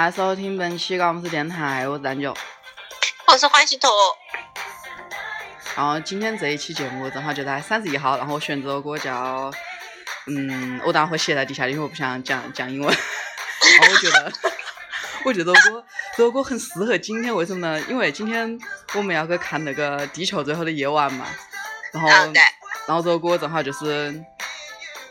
[0.00, 2.34] 迎大家收听本期高姆斯电台，我是蛋九。
[3.26, 3.90] 我是欢喜坨。
[5.76, 9.52] 然后今天这一期节目正好就在三十一号，然后我选这首歌叫，
[10.26, 12.88] 嗯，我当然会写在底下，因为我不想讲讲英文。
[13.78, 14.32] 然后我觉得，
[15.26, 15.84] 我觉得这首歌
[16.16, 17.78] 这首歌很适合今天，为什么呢？
[17.86, 18.58] 因为今天
[18.94, 21.26] 我们要去看那个《地球最后的夜晚》嘛。
[21.92, 22.08] 然后，
[22.88, 24.24] 然后这首歌正好就是，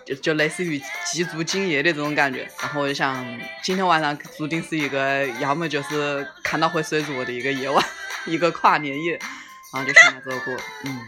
[0.10, 2.50] 就就类似于祭祖敬业的这种感觉。
[2.60, 7.86] 然后我就想，今天晚上注定是一个要么就是看到会睡着的一个夜晚，
[8.26, 9.20] 一个跨年夜。
[9.72, 11.00] 然后就选了这首歌，嗯。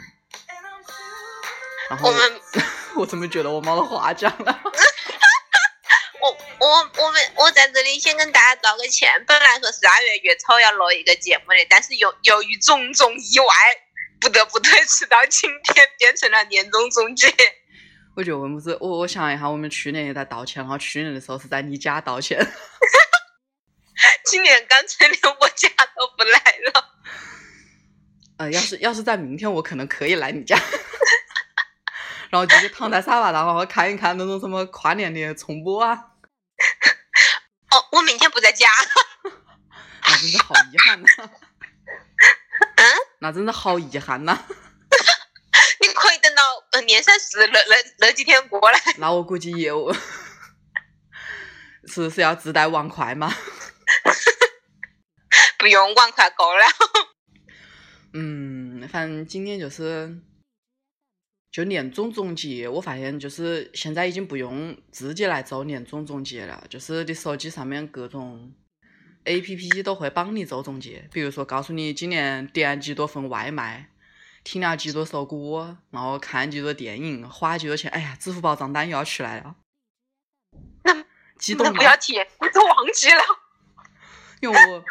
[1.89, 2.41] 然后我们
[2.95, 4.61] 我怎么觉得我冒了花奖了？
[6.21, 13.55] 我我我们我在这里先跟大家道个歉，本来说十二月月初要录一个节目的，但是由由于种种意外，
[14.19, 17.33] 不得不推迟到今天，变成了年终总结。
[18.15, 22.37] 我觉得我们是，我我想一下，我们去年也在道歉，然后去年的时候是在你家道歉。
[24.25, 26.39] 今年干脆连我家都不来
[26.73, 26.85] 了。
[28.37, 30.57] 呃，要是要是在明天，我可能可以来你家，
[32.29, 35.93] 然后就是躺在沙发上，然后看一看那种什么跨年的重播啊，
[37.71, 38.67] 哦，我明天不在家。
[40.03, 41.07] 那真是好遗憾呐、
[42.75, 42.85] 嗯，
[43.19, 44.55] 那真是好遗憾呐、你
[46.35, 48.79] 到呃年三十那那那几天过来。
[48.97, 49.93] 那我估计也有，
[51.87, 53.31] 是是要自带碗筷吗？
[55.57, 56.65] 不用，碗筷够了。
[58.13, 60.17] 嗯，反正今天就是
[61.51, 68.53] 就年终总结，我发现就是现在已经不用自己来做年终总结了，就是你手机上面各种
[69.25, 73.91] A P P 都会帮你做总结，比如说告诉你今年点几多份外卖，
[74.43, 79.55] 听了几多首歌，然后看几多电影，花几多钱，哎呀，支付宝账单又要出来了，
[80.83, 81.05] 那
[81.37, 81.83] 激动那不？
[81.83, 83.21] 要提，我都忘记了。
[84.41, 84.83] 因为我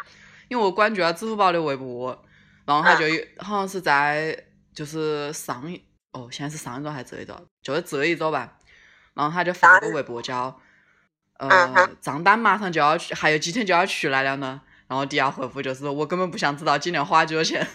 [0.47, 2.23] 因为我关注了支付宝的微博，
[2.65, 5.83] 然后他就有 好像是在就是上一
[6.13, 7.35] 哦，现在是上一周还是这一周？
[7.61, 8.57] 就是这一周吧。
[9.13, 10.57] 然后他就发了个微博叫
[11.39, 14.61] 嗯呃账单马上就要去，还有几天就要出来了呢。
[14.87, 17.67] 然后底下回复就是我根本不想知道今年花几多钱。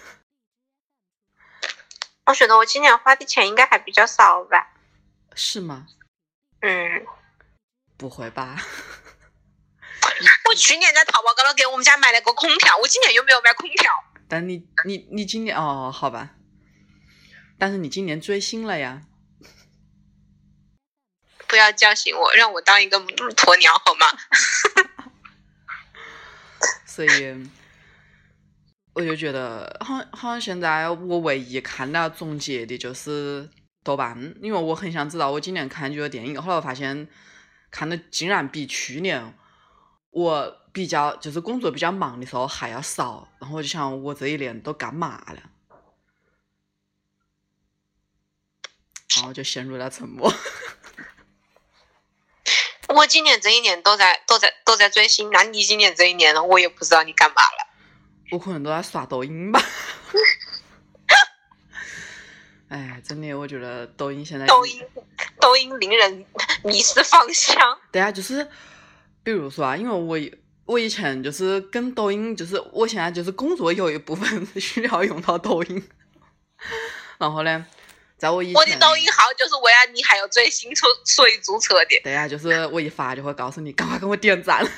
[2.27, 4.73] 我觉得我今年花的钱应该还比较少吧。
[5.35, 5.87] 是吗？
[6.61, 7.07] 嗯，
[7.97, 8.57] 不会吧？
[10.49, 13.93] 我去年在淘宝高头给我们家买了个空调，我今年又没有买空调？
[14.29, 16.31] 但你你你今年哦，好吧。
[17.59, 19.03] 但是你今年追星了呀？
[21.49, 24.07] 不要叫醒我，让我当一个鸵鸟好吗？
[26.87, 27.49] 所以
[28.97, 33.47] 我就觉得，好像好像现在我唯一看了总结的就是
[33.85, 37.07] 豆瓣，因为我很想知道我今年看几个电影，后来我发现
[37.71, 39.37] 看的竟然比去年
[40.09, 45.43] 我比较就是工作比较忙的时候还要少，然后我就想我这一年都干嘛了，
[49.17, 50.33] 然后就陷入了沉默。
[52.89, 56.43] 我今年这一年都在都在都在追星，那你今年这一年呢？
[56.43, 57.66] 我也不知道你干嘛了。
[58.31, 59.61] 我可能都在刷抖音吧。
[62.69, 64.85] 哎，真的，我觉得抖音现在抖音
[65.41, 66.27] 抖音令人
[66.65, 67.57] 迷失方向。
[67.93, 68.49] 对啊，就是
[69.23, 75.89] 比如说啊，因为我以我以前就是跟抖音，就是我现在就是工作有一部分是 需要用到抖音，
[77.19, 77.65] 然后呢，
[78.19, 82.01] 在我以前我的抖音号就是为了你还有追星所所以注册的。
[82.03, 84.67] 对啊、就是我一发就会告诉你，赶快给我点赞。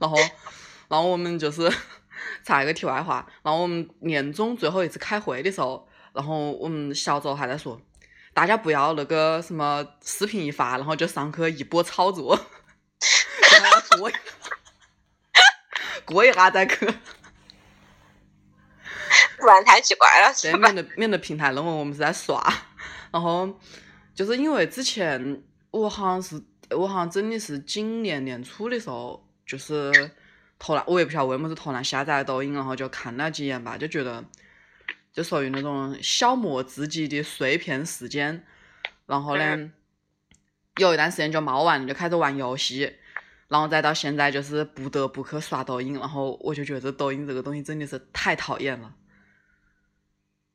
[0.00, 0.18] 然后，
[0.88, 1.70] 然后我们就是
[2.44, 7.80] 插一个题外话，然后我们年终最后一次开会的时候，然后我们小周还在说，
[8.32, 12.38] 大家不要那个什么视频一发，然后就上去一波操作，
[13.52, 14.14] 然后要过一
[16.04, 16.86] 过一下再去，
[19.38, 20.58] 不然太奇怪了， 是对，吧？
[20.58, 22.52] 免得免得平台认为我们是在耍。
[23.10, 23.48] 然后
[24.14, 30.10] 就是因为之前我好像是我好像真的是今年年初的时候，就是
[30.58, 34.24] 突然我也不晓得为么子突然下载了抖音，然后就看了几眼吧，就觉得
[35.12, 38.46] 就属于那种消磨自己的碎片时间。
[39.06, 39.72] 然后呢，嗯
[40.78, 42.96] 有一段时间就猫完了，就开始玩游戏。
[43.48, 48.94] 然后再到现在，就是不得不去刷抖音，然后我就觉得抖音这个东西真的是太讨厌了。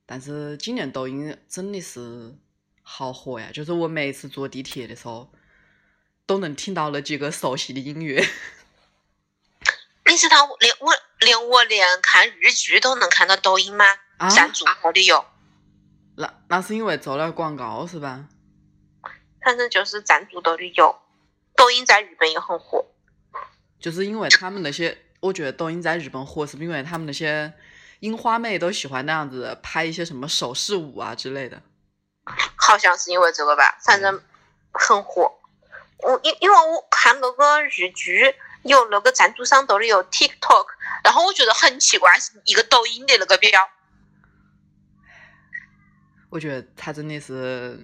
[0.06, 2.36] 但是今年抖音真的是
[2.82, 3.52] 好火呀！
[3.54, 5.32] 就是我每一次坐地铁的时候，
[6.26, 8.22] 都能听到那几个熟悉的音乐。
[10.10, 13.86] 你知道连我连我连看日剧都能看到抖音吗？
[14.18, 15.24] 啊赞助我的有，
[16.18, 18.26] 那那是因为做了广告是吧？
[19.42, 21.00] 反正就是赞助到的有。
[21.56, 22.86] 抖音在日本也很火，
[23.80, 27.54] 就是因为他们那些，我觉得抖音在日本火，是不是因为他们那些
[28.00, 31.62] 樱花妹都喜欢那样子拍一些什么手势舞啊之类的？
[32.56, 34.22] 好像是因为这个吧，反正
[34.72, 35.40] 很火。
[36.00, 38.34] 我因因为我看那个日剧，
[38.64, 40.66] 有那个赞助商都里有 TikTok，
[41.04, 43.52] 然后我觉得很奇怪，是一个抖音的那个标。
[46.30, 47.84] 我觉得他真的是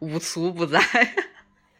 [0.00, 0.78] 无处不在，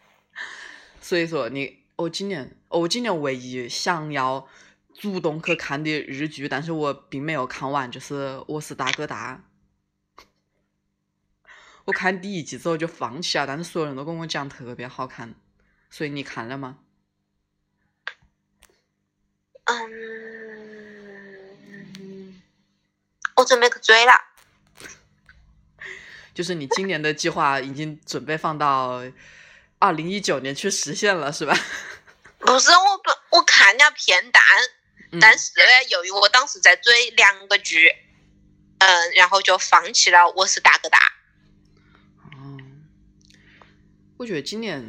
[1.01, 4.49] 所以说你我今年我今年唯一想要
[4.95, 9.43] 主动去看的日剧，但是我并没有看完，就是《我是大哥大》。
[11.87, 15.35] 我看第一集之后就放弃了，但是所有人都跟我讲特别好看，
[15.91, 16.79] 所以你看了吗？
[21.99, 22.41] 嗯，
[23.37, 24.13] 我准备去追了。
[26.35, 29.03] 就是你今年的计划已经准备放到
[29.79, 31.55] 二零一九年去实现了，是吧？
[32.41, 34.43] 不是，我不我看了片段，
[35.21, 37.93] 但是呢，由于我当时在追两个剧，
[38.79, 40.99] 嗯，然后就放弃了《我是大哥大》。
[42.33, 42.59] 哦，
[44.17, 44.89] 我觉得今年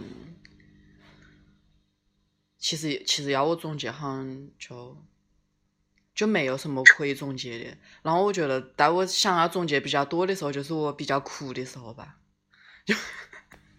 [2.62, 4.96] 其实其实要我总结，好像就。
[6.14, 7.78] 就没有什么可以总结的。
[8.04, 12.18] 然后我觉得，在我想要总结比较多的时候，就是我比较苦的时候吧。
[12.86, 12.94] 就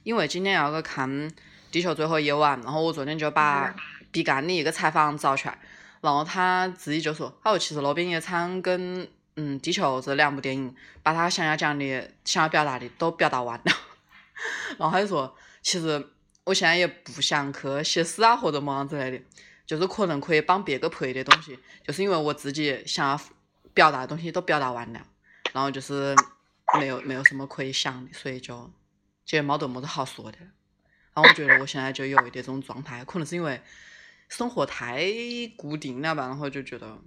[0.03, 1.09] 因为今天要去看
[1.71, 3.73] 《地球最后一晚》，然后我昨天就把
[4.11, 5.59] 毕赣的一个采访找出来，
[6.01, 9.07] 然后他自己就说：“他说其实《罗宾夜场》跟
[9.37, 13.73] 嗯《地球》这两部电影，把他想要讲的、想要表达的都表达完了。
[14.79, 16.09] ”然后他就说：“其实
[16.45, 19.25] 我现在也不想去写诗啊，或者么样之类的。”
[19.65, 23.21] 就是可能可以帮别个配的东西，就是因为我自己想要
[23.73, 25.07] 表达的东西都表达完了，
[25.53, 26.15] 然后就是
[26.79, 28.71] 没有没有什么可以想的，所以就
[29.25, 30.39] 觉得没得么子好说的。
[31.15, 33.63] 然后我觉得我现在就有一点这种状态，可能是因为
[34.29, 35.01] 生活太
[35.57, 36.99] 固定了吧，然后就觉得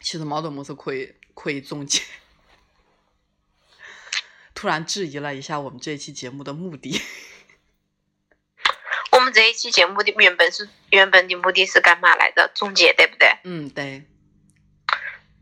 [0.00, 2.02] 其实没得么子可以可以总结。
[4.54, 7.00] 突然质疑了一下我们这一期节目的目的。
[9.32, 12.50] 这一期节目的原本是原本的目的是干嘛来着？
[12.54, 13.36] 总结对不对？
[13.44, 14.04] 嗯，对。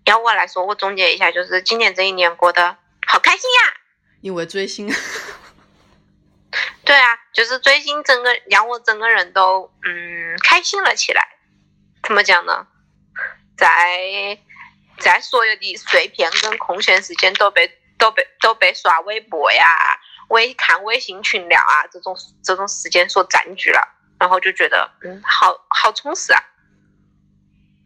[0.04, 2.76] 要我来说，我总结一下，就是今年这一年过得
[3.06, 3.74] 好开心呀！
[4.20, 4.90] 因为追星。
[6.84, 11.36] 对啊，就是追星，整个让我整个人都嗯开心了起来。
[12.02, 12.66] 怎么讲呢？
[13.56, 14.38] 在
[14.98, 19.66] 在所有的碎片跟空闲时间都被都被都被刷微博呀。
[20.28, 23.80] 微看微信群聊啊，这种这种时间所占据了，
[24.18, 26.42] 然后就觉得嗯，好好充实啊，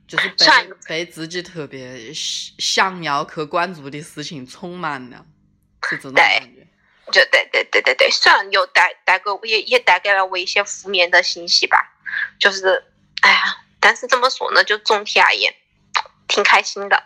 [0.06, 5.24] 就是被被自己特别想要去关注的事情充满了，
[5.88, 6.66] 是这种感觉。
[7.06, 11.92] 就对对对对对，虽然有带带给也也带给了我一些负面的信息吧，
[12.38, 12.82] 就是
[13.20, 14.64] 哎呀，但是怎么说呢？
[14.64, 15.54] 就总体而言，
[16.26, 17.02] 挺开心的。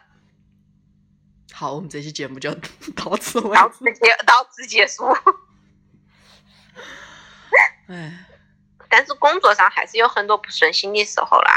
[1.52, 2.52] 好，我们这期节目就
[2.94, 5.04] 到此为到此结到此结束。
[7.88, 8.26] 哎，
[8.88, 11.56] 但是工作上还是有很多不顺心的时候啦，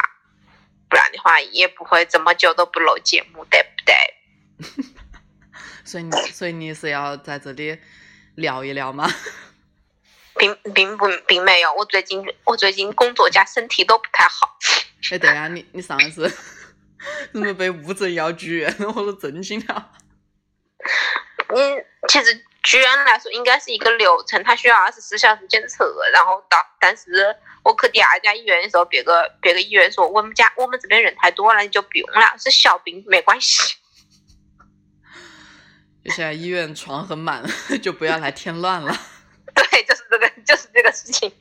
[0.88, 3.96] 不然的话也不会这么久都不录节目，对不对？
[5.84, 7.80] 所以你所以你是要在这里
[8.36, 9.10] 聊一聊吗？
[10.38, 14.58] 并并不并没有，我最近我最近工作加身体都不太好。
[15.12, 16.10] 哎，对啊，你你上一
[17.00, 17.30] 次。
[17.34, 18.76] 怎么被误诊要住院？
[18.80, 19.92] 我都震惊了。
[21.50, 26.58] 嗯，其实住院来说应该是一个流程，它需要二十四小时检测，然后到。
[26.80, 33.76] 但是我去第二家医院的时候，别个别个医院说我们家我们这边人太多了，你就不用了，是小病没关系。
[36.06, 37.44] 就现在医院床很满，
[37.82, 38.96] 就不要来添乱了。
[39.54, 41.32] 对，就是这个，就是这个事情。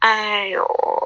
[0.00, 1.03] 哎呦。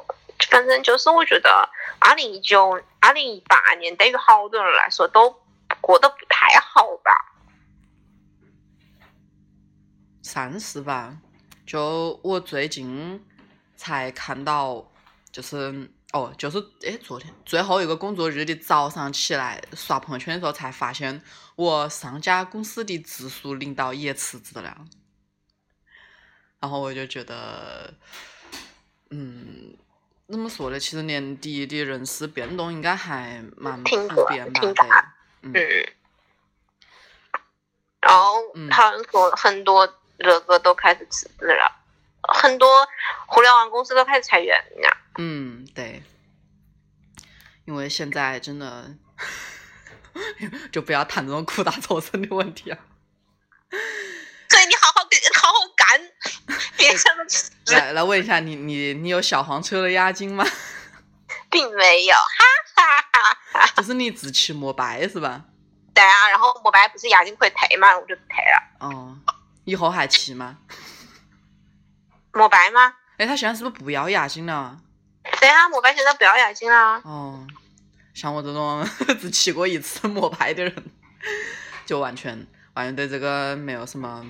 [0.49, 5.29] 反正就是，我觉得二零一九、二零一八年对于好多人来说都
[5.79, 7.11] 过得不太好吧。
[10.23, 11.17] 算是吧，
[11.65, 13.23] 就我最近
[13.75, 14.91] 才看到，
[15.31, 21.21] 就是哦，就是哎，昨天最后一个工作日的早上起来刷朋友圈的时候，才发现
[21.55, 24.85] 我上家公司的直属领导也辞职了，
[26.59, 27.93] 然后我就觉得，
[29.11, 29.77] 嗯。
[30.31, 30.79] 怎么说呢？
[30.79, 35.15] 其实年底的人事变动应该还蛮普遍吧？
[35.41, 35.53] 嗯。
[38.01, 38.35] 然后
[38.71, 41.81] 好像说很多那个都开始辞职了，
[42.21, 42.87] 很多
[43.27, 44.97] 互联网公司都开始裁员了。
[45.17, 46.03] 嗯，对。
[47.65, 48.95] 因为现在真的，
[50.71, 52.79] 就不要谈这种苦大仇深的问题啊。
[57.71, 60.45] 来来问一下你你你有小黄车的押金吗？
[61.51, 63.21] 并没有，哈哈
[63.53, 63.73] 哈哈。
[63.77, 65.43] 就是你只骑摩拜是吧？
[65.93, 68.87] 对啊，然后摩拜不是押金可以退嘛，我就退了。
[68.87, 69.17] 哦，
[69.65, 70.57] 以后还骑吗？
[72.33, 72.93] 摩拜吗？
[73.17, 74.77] 哎，他现在是不是不要押金了？
[75.39, 77.01] 对啊，摩拜现在不要押金了。
[77.03, 77.45] 哦，
[78.13, 78.87] 像我这种
[79.19, 80.91] 只骑过一次摩拜的人，
[81.85, 84.25] 就完全完全对这个没有什么。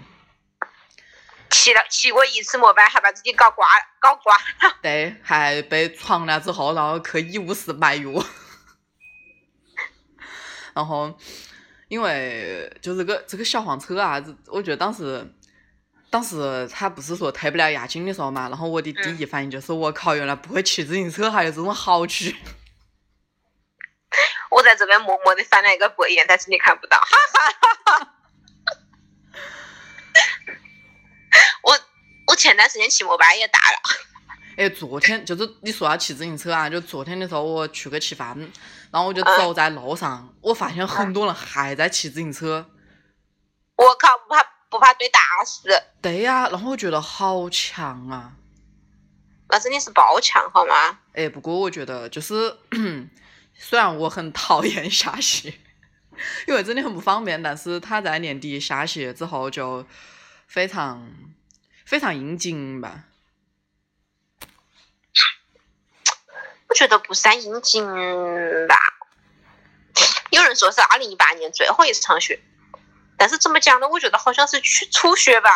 [1.50, 3.68] 骑了骑过一次摩拜，还把自己搞挂
[4.00, 4.42] 搞挂了。
[4.82, 8.10] 对， 还被闯了之后，然后去医务室买药。
[10.76, 11.18] 然后，
[11.88, 15.28] 因为就这个这个小黄车啊，我觉得当时
[16.10, 22.26] 当时他不是说退不了押金的时候嘛，然后我的第一反应就是我靠，原来不会骑自行车还有这种好处。
[24.52, 26.98] 我在这边默默的翻了一个白眼，但是你看不到。
[26.98, 28.16] 哈哈哈哈
[32.30, 33.78] 我我前段时间骑摩拜也打了。
[34.56, 38.38] 哎，昨天就是你说要骑自行车啊，就昨天的时候我去个吃饭，
[38.92, 42.70] 然后我就走在路上，我发现很多人还在骑自行车。
[43.76, 45.68] 我靠，不怕不怕被打死？
[46.02, 48.34] 对呀，然后我觉得好强啊。
[49.48, 51.00] 那真的是爆强好吗？
[51.14, 52.56] 哎，不过我觉得就是，
[53.58, 55.52] 虽然我很讨厌下雪，
[56.48, 59.84] 因为真的很不方便，但是他在年底下雪之后就
[60.46, 61.10] 非常
[61.90, 63.06] 非常应景吧。
[66.70, 67.84] 我觉得不算应景
[68.68, 68.76] 吧。
[70.30, 72.40] 有人说是二零一八年最后一场雪，
[73.18, 73.90] 但是怎么讲呢？
[73.90, 75.50] 我觉得好像是去初雪吧。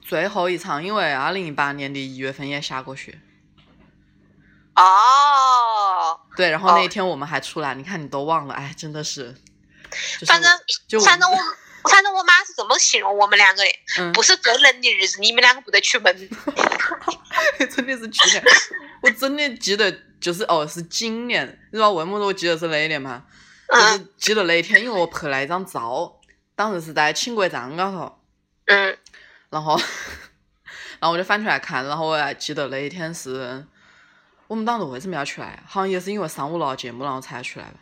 [0.00, 3.20] 最后一场，因为二零一八年的一月份也下过雪。
[4.76, 6.22] 哦。
[6.38, 9.36] 对，然后那一天我们还出来，你看你都忘了，哎，真的是。
[10.26, 10.50] 反正
[11.04, 11.36] 反正我
[11.88, 16.14] 反正我妈是这么形容我们两个的，不是最冷的日子，你们两个不得出门。
[17.70, 18.44] 真的是去年，
[19.02, 20.02] 我真的记得。
[20.18, 23.22] 就是哦，是今年，你知道为么子我记得是那一年吗？
[23.70, 26.18] 就是记得那一天，因为我拍了一张照，
[26.56, 28.18] 当时是在请国章高头。
[28.64, 28.96] 嗯。
[29.50, 29.78] 然后，
[30.98, 33.62] 然后我就翻出来看，然后我还记得那一天是，
[34.48, 35.62] 我们当时为什么要出来？
[35.66, 37.74] 好像也是因为上午录节目，然后才出来的。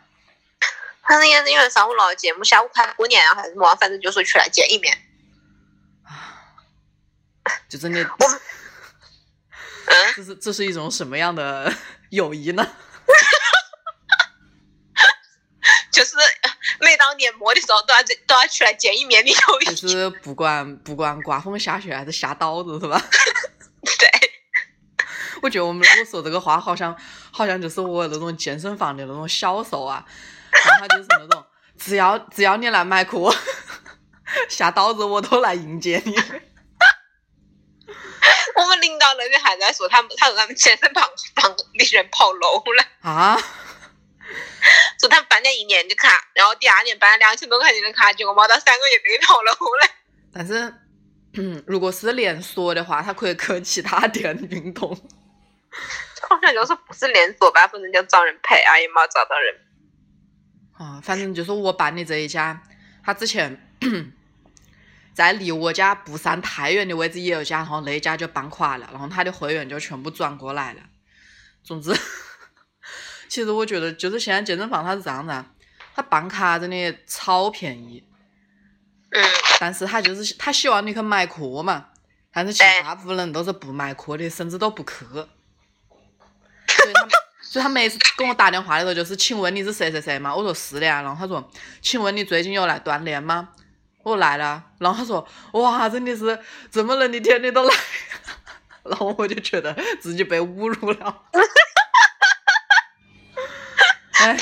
[1.07, 3.75] 反正也是因为上午录节目，下午快过年了还是么？
[3.75, 4.97] 反正就说出来见一面。
[7.69, 8.01] 就真的。
[8.19, 8.39] 我。
[10.15, 11.71] 这是这是一种什么样的？
[12.09, 12.65] 友谊呢？
[15.91, 16.15] 就是
[16.79, 19.75] 每到年末的时候，都要都要出来见一面的友谊。
[19.75, 23.01] 就是不管不管刮风下雪还是下刀子，是吧？
[23.99, 24.31] 对。
[25.41, 26.95] 我觉得我们我说这个话，好像
[27.31, 30.05] 好像就是我那种健身房的那种销售啊，
[30.67, 31.45] 然后就是那种
[31.77, 33.33] 只要只要你来买课，
[34.49, 36.15] 下刀子我都来迎接你。
[38.55, 41.03] 我们领导那天还在说，他们他说他们健身房
[41.35, 43.37] 房的人跑路了啊！
[44.99, 49.87] 说他们办了一年的卡，然后第二年办了两千多块钱的卡，结果没到三个月就跑路了。
[50.33, 50.73] 但是，
[51.33, 54.89] 嗯，如果是连锁的话，他可以去其他店运动。
[56.27, 59.53] 好像就是不是连锁吧，反正就找人陪啊，也没找到人。
[60.77, 62.61] 啊，反正就是我办的这一家，
[63.03, 63.61] 他之前。
[65.15, 70.81] 在离我家不算太远的位置也有家，然后那家就办垮了，然后他的会员就全部转过来了。
[71.63, 71.97] 总之，
[73.29, 75.45] 其实我觉得就是现在健身房它是这样子，
[75.95, 78.03] 他办卡真的超便宜。
[79.11, 79.23] 嗯。
[79.57, 81.85] 但是他就是他希望你去买课嘛，
[82.33, 85.05] 但是其实大部分人都是不买课的，甚至都不去。
[85.15, 85.23] 所
[86.89, 87.07] 以他，
[87.55, 90.35] 所以他每次给我打电话的时候就是，请问你是谁谁谁吗？
[90.35, 91.41] 我说是的呀，然后他说，
[91.81, 93.47] 请问你最近有来锻炼吗？
[94.03, 96.37] 我说来了，然后他说：“哇，真的是
[96.69, 97.73] 这么冷的天你都来。”
[98.83, 100.97] 然后我就觉得自己被侮辱了。
[104.11, 104.37] 他他们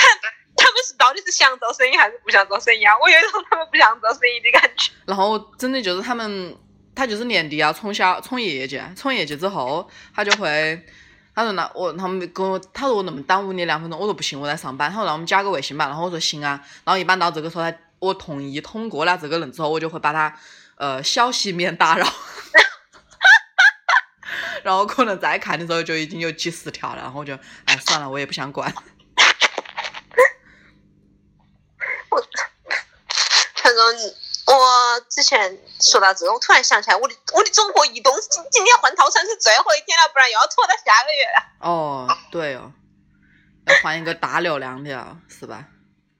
[0.84, 2.96] 是到底是想做生意还是不想做生意啊？
[3.00, 4.92] 我有一种他们不想做生意的感觉。
[5.06, 6.58] 然后真的就是他们，
[6.96, 10.84] 他就是年底要冲销冲业绩，冲业绩之后他就会，
[11.36, 14.00] 他说那我他们跟我他说我能不能耽误你两分钟？
[14.00, 14.90] 我说不行，我在上班。
[14.90, 15.86] 他说让我们加个微信吧。
[15.88, 16.60] 然后我说行啊。
[16.84, 17.78] 然后一般到这个时候他。
[18.04, 20.38] 我同意通过了这个人之后，我就会把他
[20.76, 22.06] 呃消息免打扰，
[24.62, 28.70] 然后可能再看的时候就已经有几十条了，然后我就哎算了，我也不想管。
[32.12, 32.22] 我
[33.64, 33.82] 反正
[34.46, 41.70] 我之前说到这个，我突然想起来，我的我的中国移动今今天换套餐是最后一天了，不然又要拖到下个月了。
[41.70, 42.72] 哦，对哦，
[43.68, 45.66] 要换一个大流量的，是吧？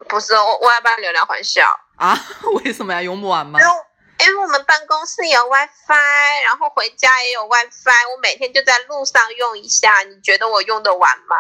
[0.10, 2.18] 不是我，我要把流量换小啊？
[2.64, 3.60] 为什么要用不完吗？
[3.60, 3.74] 因为
[4.20, 10.02] 因为我们办公室有 WiFi，然后回家也有 WiFi，我每天就在路上用一下。
[10.04, 11.36] 你觉得我用得完吗？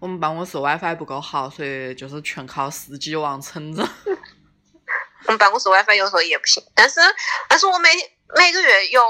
[0.00, 3.88] 我们办公室 WiFi 不够好，所以就是全靠四 G 网撑着。
[5.28, 7.00] 我们办公室 WiFi 有时候也不行，但是
[7.48, 7.90] 但是我每
[8.34, 9.00] 每个月有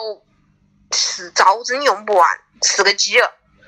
[0.93, 2.29] 十兆，我真用不完，
[2.63, 3.15] 十个 G。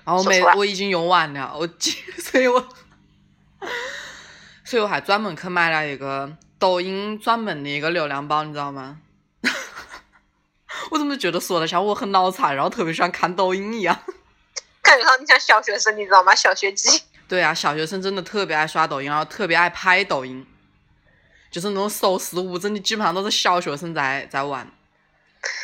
[0.04, 1.69] 然后没，我已经用完了，我
[2.19, 2.69] 所以我
[4.64, 6.28] 所以我还专门去买了一个
[6.59, 8.99] 抖音专门的一个流量包，你知道吗？
[10.90, 13.97] 我怎么觉得说的像我很脑残，然后特别喜欢看抖音一样？
[14.83, 16.35] 感觉到你像小学生，你知道吗？
[16.35, 17.00] 小学鸡。
[17.28, 20.45] 对啊，小学生真的特别爱刷抖音，然后特别爱拍抖音，
[21.50, 24.71] 就是那种手势物，真的基本上都是小学生在在玩。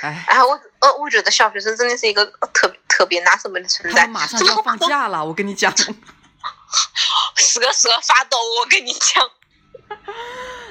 [0.03, 4.15] 哎，哎，我呃，我觉得小学生真的是一个特特别那什么的存在他们。
[4.15, 5.73] 马上就要放假了，我跟你讲。
[7.37, 9.31] 是个蛇发抖，我跟你讲。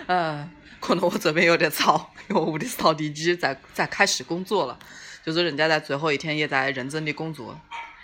[0.08, 4.78] 嗯， 可能我这边有点吵，因为我屋里扫地机在在开始工作了，
[5.24, 7.60] 就是人家在最后一天也在认真的工作，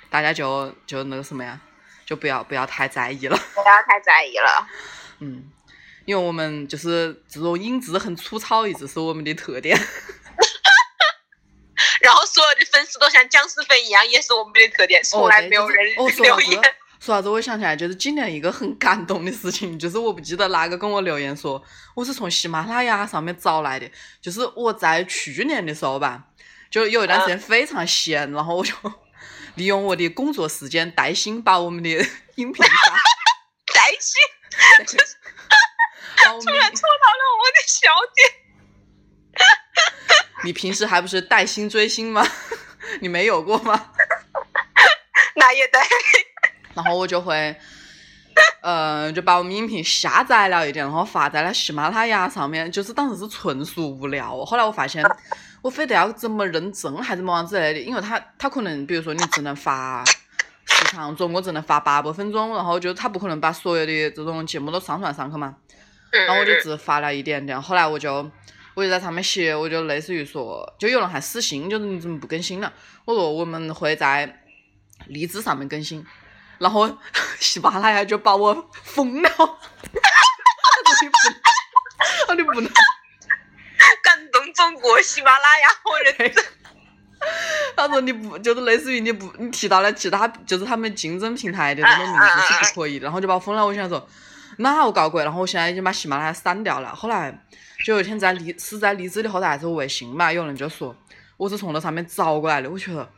[0.09, 1.59] 大家就就那个什么呀，
[2.05, 3.37] 就不要不要太在意了。
[3.53, 4.67] 不要太在意了。
[5.19, 5.51] 嗯，
[6.11, 9.79] 因为我们就是这种音质很粗糙，一直是我们的特点。
[12.01, 15.85] 然后所有的粉丝都像僵尸粉一样，也是我们的特点，从来没有人
[16.17, 16.61] 留言。
[16.99, 21.63] 说到这，我想起来，就是今年一个很感动的事情，就是我不记得哪个跟我留言说，
[21.95, 23.89] 我是从喜马拉雅上面找来的，
[24.21, 26.25] 就是我在去年的时候吧，
[26.69, 28.73] 就有一段时间非常闲，然后我就
[29.55, 31.89] 利用我的工作时间带薪把我们的
[32.35, 32.97] 音频发，
[33.73, 34.17] 带薪，
[36.39, 38.31] 突然戳到了我的笑点。
[40.43, 42.25] 你平时还不是带薪追星吗？
[42.99, 43.91] 你没有过吗？
[45.35, 45.79] 那也对。
[46.73, 47.55] 然后我就会，
[48.61, 52.71] 呃，就把我们音频下载了一点，然后发在了喜马拉雅上面。
[52.71, 55.03] 就是当时是纯属无聊，后来我发现，
[55.61, 60.03] 我非得要怎么认证还是么样之类的，因为他他可能比如说你只能发
[60.65, 65.55] 时长总共只能发八百分钟，然后就他不可能把所有的这种节目都上传上去嘛。
[66.11, 68.29] 然然后我就只发了一点点，后来我就
[68.73, 72.71] 我就在上面写，我就类似于说，就有人还私信，就是你怎么不更新了？
[73.05, 74.43] 我说我们会在
[75.07, 76.05] 荔枝上面更新，
[76.57, 76.97] 然后
[77.39, 79.45] 喜马拉雅就把我封了，他说
[81.01, 81.41] 你不能，
[82.19, 82.71] 他说你不能，
[84.03, 86.33] 感动中国喜马拉雅好人。
[87.75, 93.63] 他说你不就是类似于你不你提到了其他就是他们竞争平台的那种名字是不可以的，然后就把我封了。
[93.63, 94.09] 我想说
[94.57, 96.93] 那好搞鬼，然后我现在已经把喜马拉雅删掉了。
[96.95, 97.45] 后来
[97.85, 100.95] 就有一天在荔是在荔枝的后台还是微信嘛，有人就说
[101.37, 103.09] 我是从那上面找过来的，我觉得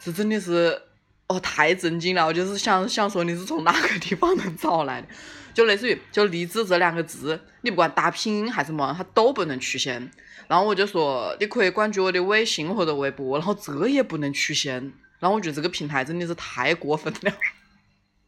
[0.00, 0.80] 这真的是
[1.26, 5.08] 哦太震惊了，我就是想想说你是从哪个地方能找来的，
[5.52, 10.10] 就类似于就荔枝这两个字，你不管打拼音还是什么，它都不能出现。
[10.48, 14.92] 然后我就说你可以关注我的微信或者微博，然后这也不能取现。
[15.18, 17.32] 然后我觉得这个平台真的是太过分了，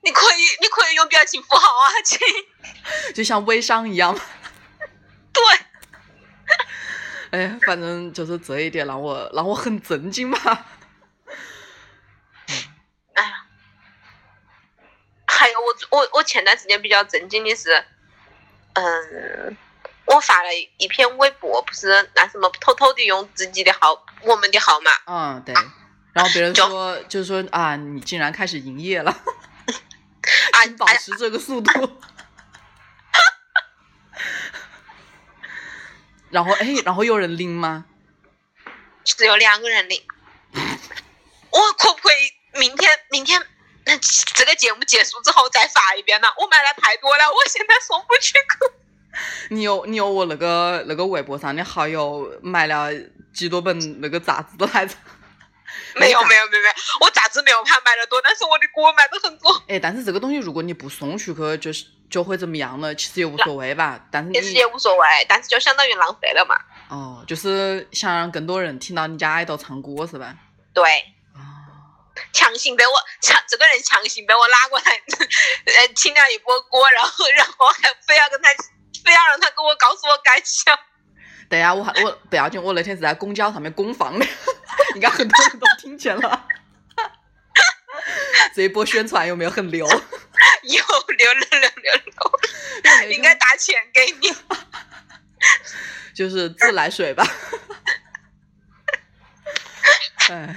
[0.03, 0.43] 你可以，
[1.14, 2.18] 表情符号啊，亲。
[3.14, 4.18] 就像微商一样。
[5.33, 5.42] 对，
[7.31, 10.38] 哎，反正就是这一点让我让我很震惊吧。
[13.14, 13.46] 哎呀，
[15.27, 17.85] 还有我我我前段时间比较震惊的是，
[18.72, 19.57] 嗯，
[20.07, 20.48] 我发了
[20.79, 25.55] 一篇微博，不是那什么偷偷的用自己的号，我们的号码，嗯，对。
[26.12, 29.18] 然后别人说，就是说啊，你竟然开始营业了，啊，
[30.63, 31.71] 请保哎持这个速度。
[36.31, 37.85] 然后哎，然后有人领吗？
[39.05, 40.03] 只有两个人领。
[41.51, 43.41] 我可不可以明天明天
[43.85, 43.97] 那
[44.35, 46.29] 这个节目结束之后再发一遍呢？
[46.39, 48.73] 我买了太多了，我现在送不去口。
[49.51, 52.91] 你有你有我那个那个微博上的好友买了
[53.33, 54.97] 几多本那个杂志的来着？
[56.01, 59.63] 没有没有没有没有，我杂志没有他买的多，但是我的歌买的很多。
[59.69, 62.95] 哎，但是这个东西如果你不送出去，就是就会怎么样呢？
[62.95, 64.01] 其实也无所谓吧。
[64.11, 66.57] 但是其实也无所谓，但是就相当于浪费了嘛。
[66.89, 70.35] 哦，就是想让更多人听到你家爱豆唱歌是吧？
[70.73, 70.85] 对，
[71.35, 71.41] 哦，
[72.33, 78.51] 强行被我强这个人强行被我拉过来，呃， 听了一波歌，然后然后还非要跟他，
[79.05, 80.79] 非要让他跟我告诉我感想。
[81.49, 84.27] 对呀、我还我不要紧，我那天是在公交上面公放的，
[84.95, 86.47] 应该很多人都听见了。
[88.55, 89.87] 这一波宣传有没有很牛？
[89.87, 89.97] 有
[91.19, 91.71] 六六六六
[92.05, 94.33] 六，应该打钱给你。
[96.15, 97.27] 就是自来水吧。
[100.29, 100.57] 哎，反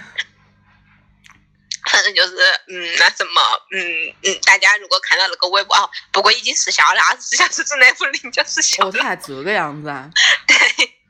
[2.07, 2.35] 正就是，
[2.67, 3.41] 嗯，那什么，
[3.71, 8.91] 嗯嗯，大家如果看到那个微博哦，不过已经失效了，二十四小时之内不领就失效哦，了。
[8.93, 10.09] 他还这个样子啊？
[10.47, 10.57] 对，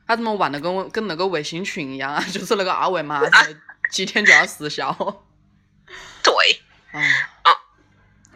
[0.06, 2.24] 他怎么玩的跟跟那个微信群一样啊？
[2.32, 3.54] 就是那个二维码才
[3.90, 4.92] 几天就要失效。
[6.22, 6.34] 对，
[6.92, 7.00] 啊
[7.42, 7.52] 啊，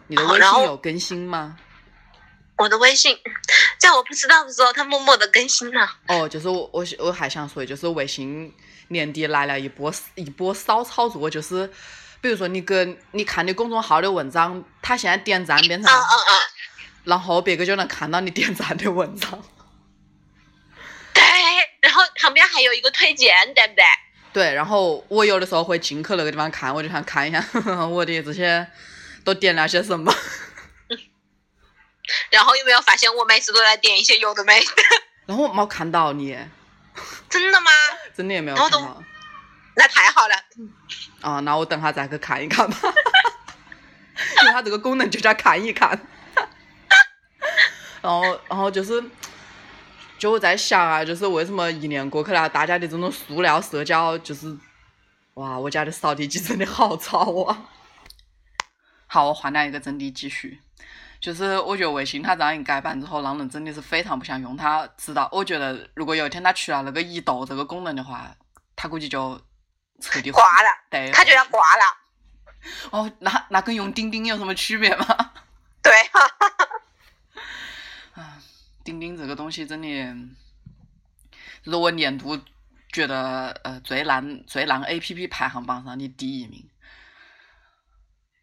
[0.06, 1.58] 你的微信有更新吗？
[2.58, 3.18] 我的微信
[3.78, 5.96] 在我不知道的时候，它默默的更新了。
[6.06, 8.54] 哦，就是我我我还想说，就是微信
[8.88, 11.68] 年底来了一波一波骚操作，就是
[12.22, 16.40] 比如说你跟你看的公众号的文章，它现在点赞变成嗯，嗯嗯，
[17.04, 19.42] 然后别个就能看到你点赞的文章。
[21.12, 21.22] 对。
[21.80, 23.84] 然后旁边还有一个推荐，对不对？
[24.32, 27.44] 对，然后我有的时候会进去那个地方看，我就想看一下
[27.90, 28.64] 我的这些
[29.24, 30.14] 都点了些什么。
[32.30, 34.82] 然后有没有发现我每次都在点一些有的没的？
[35.26, 36.38] 然后我没看到你，
[37.28, 37.70] 真的吗？
[38.16, 39.02] 真的也没有看到。
[39.74, 40.34] 那太好了。
[41.20, 42.76] 啊，那我等下再去看一看吧，
[44.42, 45.90] 因为它这个功能就叫看一看。
[48.02, 49.02] 然后，然后就是，
[50.18, 54.56] 就我在想啊，就是为什么一年过去了，大家的这种塑料社交，就是，
[55.34, 57.68] 哇，我家的扫地机真的好吵啊！
[59.06, 60.60] 好，我换了一个阵地继续。
[61.20, 64.88] 就是我觉得微信它这样一改版之后，让人真的是非常不想用它。
[64.96, 68.34] 直到我觉得，如果有一天它去了那个移动这个功能的话，
[68.74, 69.40] 它估计就
[70.02, 71.82] 彻底挂了，对，它就要挂了。
[72.90, 75.32] 哦，那那跟用钉钉有什么区别吗？
[75.82, 75.92] 对，
[78.14, 78.38] 啊，
[78.84, 79.88] 钉钉这个东西真的，
[81.62, 82.38] 就是我年度
[82.92, 86.68] 觉得呃最烂最烂 A P P 排行榜上的第一名，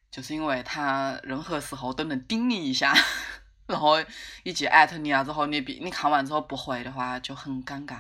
[0.10, 2.94] 就是因为它任何时候都能顶你一下，
[3.68, 4.04] 然后
[4.44, 8.00] 以及艾特你了之后，你比你看完之后不回的话就很尴尬。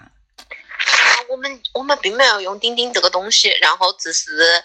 [1.39, 4.61] 我们我们并没有用钉钉这个东西，然后只是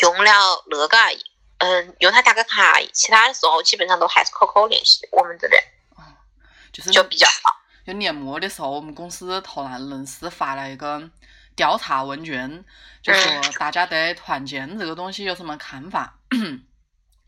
[0.00, 0.30] 用了
[0.66, 1.18] 那个而已。
[1.56, 5.08] 嗯，用它打个卡而已，其他的时候基本上都还是 QQ 联系。
[5.10, 5.58] 我们这边
[6.70, 7.56] 就是就比较好。
[7.86, 11.02] 就年末的时候，我们公司投篮人事发了一个
[11.56, 12.62] 调查问卷，
[13.02, 16.18] 就说大家对团建这个东西有什么看法。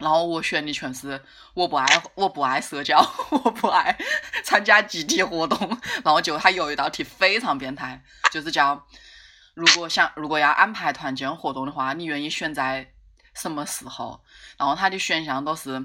[0.00, 1.22] 然后我选的全是
[1.54, 2.98] 我不爱我不爱社交，
[3.30, 3.96] 我不爱
[4.42, 5.78] 参加集体活动。
[6.02, 8.86] 然后就他有一道题非常变态，就是叫
[9.54, 12.92] 如果想如果要安排团建活动的话，你愿意选在
[13.34, 14.24] 什么时候？
[14.56, 15.84] 然后它的选项都是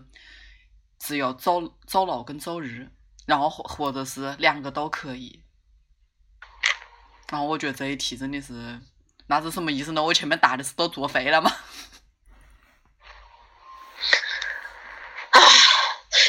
[0.97, 2.89] 只有周周六跟周日，
[3.25, 5.43] 然后或或者是两个都可以。
[7.29, 8.79] 然后我觉得这一题真的是，
[9.27, 10.01] 那是什么意思呢？
[10.01, 11.51] 我前面答的是都作废了吗？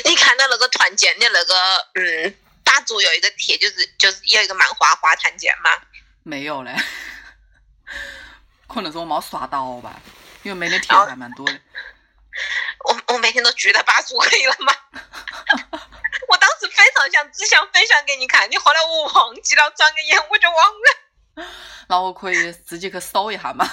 [0.05, 1.55] 你看到那个团建的那个，
[1.95, 5.71] 嗯，大组有一个帖，就是就是有一个漫画画团建吗。
[6.23, 6.77] 没有嘞，
[8.69, 9.99] 可能是我没刷到吧，
[10.43, 11.59] 因为每天帖然后还蛮多的。
[12.85, 14.75] 我我每天都聚了八组，可以了吗？
[16.29, 21.47] 我当时非常想只想分享给你看，你后来我忘记了，转个眼我就忘了。
[21.89, 23.67] 那我可以自己去搜一下嘛。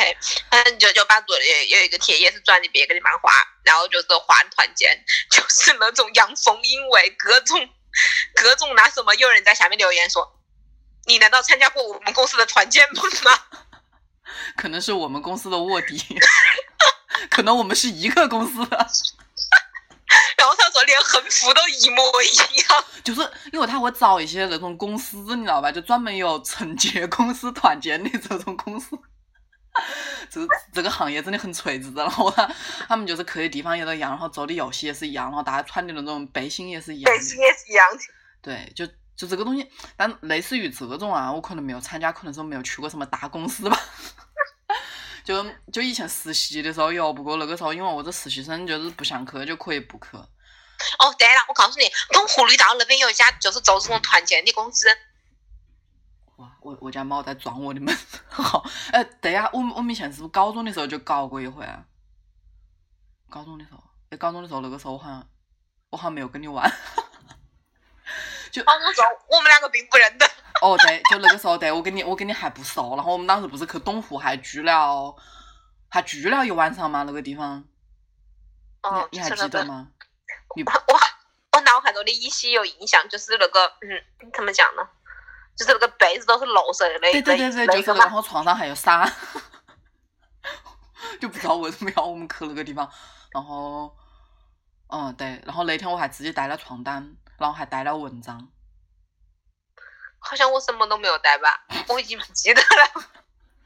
[0.00, 0.16] 对，
[0.48, 3.30] 嗯，九九八组有有一个贴也是转的别个的漫画，
[3.62, 4.98] 然后就是画团建，
[5.30, 7.68] 就是那种阳奉阴违，各种
[8.34, 10.40] 各种拿什么，有人在下面留言说
[11.04, 13.02] ：“你难道参加过我们公司的团建吗？”
[14.56, 16.02] 可能是我们公司的卧底，
[17.28, 18.76] 可能我们是一个公司的，
[20.38, 22.84] 然后他说连横幅都一模一样。
[23.04, 23.20] 就是
[23.52, 25.70] 因为他会找一些那种公司，你知道吧？
[25.70, 28.98] 就专门有承接公司团建的这种公司。
[30.28, 30.40] 这
[30.72, 32.50] 这个行业真的很垂直的，然后他
[32.88, 37.18] 他们就是去的地方也都一样，然后做的游戏也是一样，然后大家穿的那种背心也是一样的。
[37.18, 37.98] 背心也是一样的。
[38.42, 43.78] 对，就就这个东西，但类似于这种啊，我可能没有参加，可能是我没有去过什么大公司吧。
[45.24, 50.16] 就就以前实习的时候有，不过那个时候因为我这实习生就是不想去就可以不去。
[50.16, 54.88] 哦，对了，我告诉你，东湖绿道那边有一家就是做这种团建的公司。
[56.40, 57.94] 哇，我我家猫在撞我的门。
[58.30, 61.84] 好，哎，对呀、我们我们以前是不是高中的时候就搞过一回啊？
[63.28, 65.28] 高中的时候，哎，高中的时候那个时候我好像
[65.90, 66.66] 我好像没有跟你玩。
[68.50, 70.26] 就高中时候我们两个并不认得。
[70.62, 75.14] 哦，对，就那个时候，对我跟你我跟你还不熟，然后我们当时不是去东湖还聚了，
[75.90, 77.02] 还聚了一晚上吗？
[77.02, 77.62] 那个地方，
[78.82, 79.88] 哦，你你还记得吗？
[80.56, 80.98] 你我我
[81.52, 84.88] 我脑海中的依稀有印象，就是那个嗯，怎么讲呢？
[85.56, 89.04] 就是那个被子都是绿色的那对对对对，就是然后床上还有沙，
[91.20, 92.90] 就不知道为什么要我们去那个地方，
[93.32, 93.94] 然后，
[94.88, 98.48] 嗯对，然后那天我还自己带了床单，然后还带了蚊帐，
[100.18, 103.04] 好像我什么都没有带吧，我已经不记得了。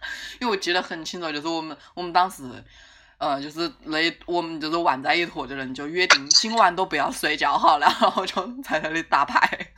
[0.41, 2.43] 因为我记得很清楚，就是我们我们当时，
[3.19, 9.73] 呃，就是那我们就是玩在一坨的人就约定今晚都不要睡觉好了，然后就在那里打牌。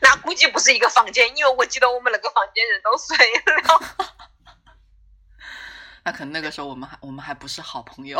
[0.00, 4.14] 那 那估计不是一个房间，因为我记得我们那个房间人都睡了。
[6.04, 8.18] 那可能那个时候我们还我们还不是好朋友。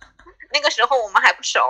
[0.52, 1.60] 那个时候我们还不熟，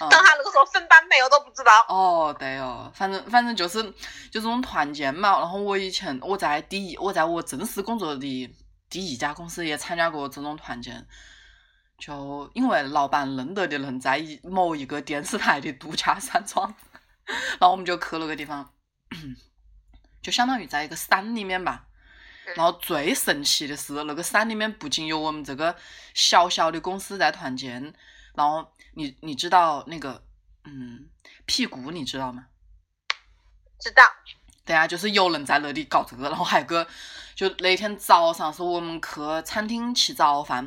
[0.00, 1.84] 嗯等他那个时候分班没有都不知道。
[1.88, 3.82] 哦，对哦，反正反正就是
[4.30, 5.38] 就这种团建嘛。
[5.38, 8.54] 然后我以前我在第一，我在我正式工作的
[8.88, 11.06] 第一家公司也参加过这种团建，
[11.98, 16.72] 就因为老板认得的人在一某一个电视台的度假山庄，
[17.28, 18.72] 然后我们就去那个地方，
[20.22, 21.84] 就相当于在一个山里面吧。
[22.56, 25.76] 然后最神奇的是，那个山里面不仅有我们这个
[26.14, 27.92] 小小的公司在团建，
[28.34, 30.24] 然后你你知道那个
[30.64, 31.10] 嗯
[31.44, 32.46] 屁股你知道吗？
[33.78, 34.02] 知道，
[34.64, 36.86] 对啊，就是有人在那里搞这个，然后还有个
[37.34, 40.66] 就那天早上是我们去餐厅吃早饭，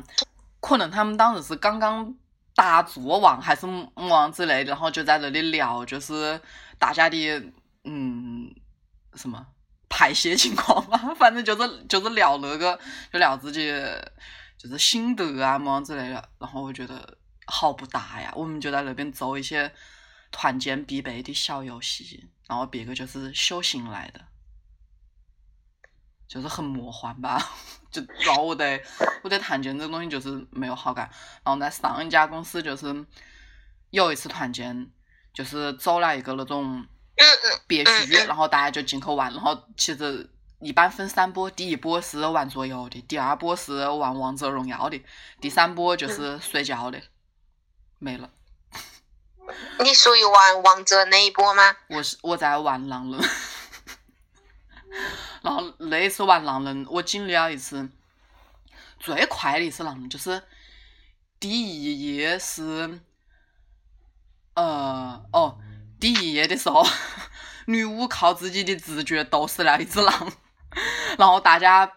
[0.60, 2.14] 可能他们当时是刚刚
[2.54, 6.40] 打坐王还是么王之类的，然后就在那里聊，就是
[6.78, 7.52] 大家的
[7.84, 8.54] 嗯
[9.14, 9.46] 什么。
[9.94, 12.80] 排泄情况嘛， 反正就是就是聊那个，
[13.12, 13.70] 就聊自己
[14.56, 16.30] 就是心得啊么之类的。
[16.38, 19.70] 然后我觉得好不搭呀，我们就在那边做一些
[20.30, 24.20] 团建必备的小游戏，然后别个就是修行来的，
[26.32, 27.38] 就是很魔幻吧。
[27.90, 28.82] 就然后我对
[29.22, 31.10] 我对团建这个东西就是没有好感。
[31.44, 33.04] 然后在上一家公司就是
[33.90, 34.90] 有一次团建，
[35.34, 36.86] 就是走了一个那种。
[37.68, 45.00] 别墅，然后大家就进去玩，然后其实一般分三波，第一波是玩桌游的，第二波是玩王者荣耀的，
[45.40, 47.00] 第三波就是睡觉的，
[47.98, 48.28] 没了。
[49.78, 51.76] 你属于玩王者那一波吗？
[51.88, 53.20] 我是我在玩狼人，
[55.42, 57.88] 然后那一次玩狼人，我经历了一次
[58.98, 60.42] 最快的一次狼人，就是
[61.40, 63.00] 第一页是，
[64.54, 65.58] 呃，哦。
[66.00, 66.84] 第一页的时候，
[67.66, 70.32] 女巫靠自己的直觉斗死了一只狼，
[71.16, 71.88] 然后大家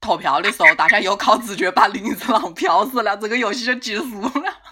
[0.00, 4.62] 投票的时候，大家又靠直觉把另一只狼票死了，这个游戏就结束了。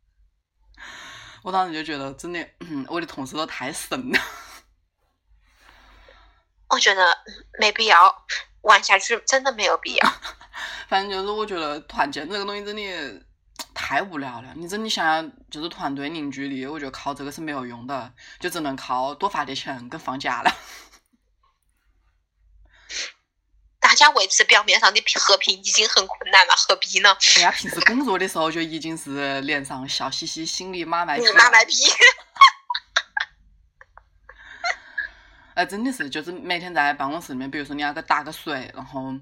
[1.44, 2.48] 我当时就觉得，真的，
[2.88, 4.18] 我的同事都太神了。
[6.68, 7.18] 我觉得
[7.58, 8.26] 没必要
[8.62, 10.12] 玩下去，真的没有必要。
[10.88, 13.22] 反正就是，我觉得团建这个东西真的。
[13.72, 20.50] 太无聊了，你真的想要就是团队凝聚力，我觉得靠这个是没有用的，就只能靠多发点钱跟放假了。
[23.78, 27.16] 大家维持表面上的和平已经很困难了，何必呢？
[27.36, 31.32] 人家平时工作的时候就已经是脸上笑嘻嘻，心里骂卖皮。
[31.32, 31.74] 马卖皮。
[35.56, 39.12] 哎，真的是，就是每天在办公室里面，比如说你要个打个水，然后。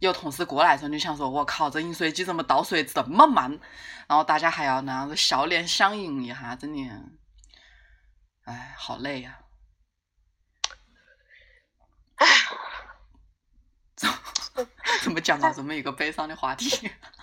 [0.00, 3.50] 有同事过来的时候，你想说：“我靠，这饮水机怎么倒水这么慢？”
[4.06, 6.78] 然后大家还要那样子笑脸相迎一下，真的，
[8.44, 9.38] 哎，好累呀！
[12.16, 12.26] 哎，
[13.96, 14.10] 怎
[15.04, 16.68] 怎么讲到这么一个悲伤的话题？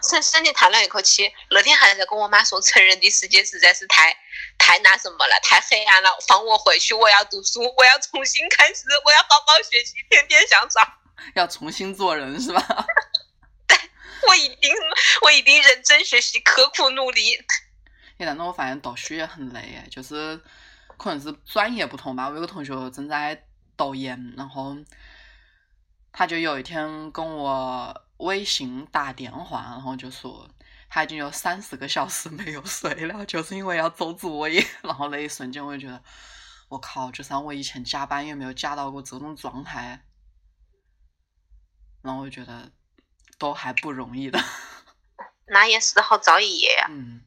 [0.02, 1.32] 深深的叹了一口气。
[1.52, 4.12] 那天还在跟我妈说：“成人的世界实在是太
[4.72, 10.82] 太那什么了，太黑暗了，放我回去，我要读书，我要重新开始，我要好好学习，天天向上。
[11.36, 12.86] ”要重新做人是吧？
[13.68, 13.78] 对
[14.30, 14.74] 我一定，
[15.24, 17.36] 我一定认真学习，刻苦努力。
[18.18, 20.40] 哎，但是我发现读书也很累哎，就是
[20.96, 22.30] 可能是专业不同吧。
[22.30, 23.44] 我有个同学正在
[23.76, 24.78] 读研，然后
[26.14, 30.50] 他就有一天跟我微信打电话，然后就说
[30.94, 34.68] 他已经有三四个小时没有睡了，就是因为要做作业。
[34.84, 36.04] 然后那一瞬间，我就觉得，
[36.68, 40.06] 我靠，就算我以前加班也没有加到过这种状态。
[42.02, 42.74] 然后我觉得
[43.38, 44.44] 都还不容易的，
[45.46, 46.88] 那也是好造诣呀。
[46.90, 47.22] 嗯，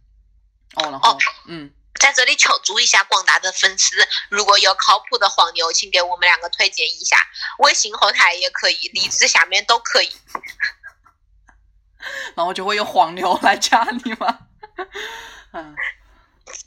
[0.75, 3.97] 哦，然后嗯，在这里求助一下广大的粉丝，
[4.29, 7.17] 如果有靠谱的黄牛，请给我们两个推荐一下，
[7.61, 10.13] 微信后台也可以，荔枝下面都可以。
[12.37, 14.39] 然后就会有黄牛来加你吗？
[15.53, 15.75] 嗯，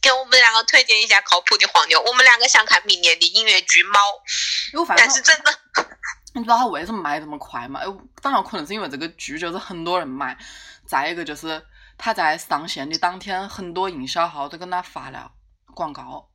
[0.01, 3.99] 给我们两个推荐一下靠谱的黄牛，我们两个想看明年的音乐剧《猫》，
[4.97, 5.59] 但是真的。
[6.33, 7.81] 你知道他为什么卖这么快吗？
[8.21, 10.37] 当然可能是因为这个剧就是很多人买，
[10.85, 11.65] 再一个就是
[11.97, 15.31] 他在上线的当天，很多营销号都跟他发了
[15.73, 16.29] 广告，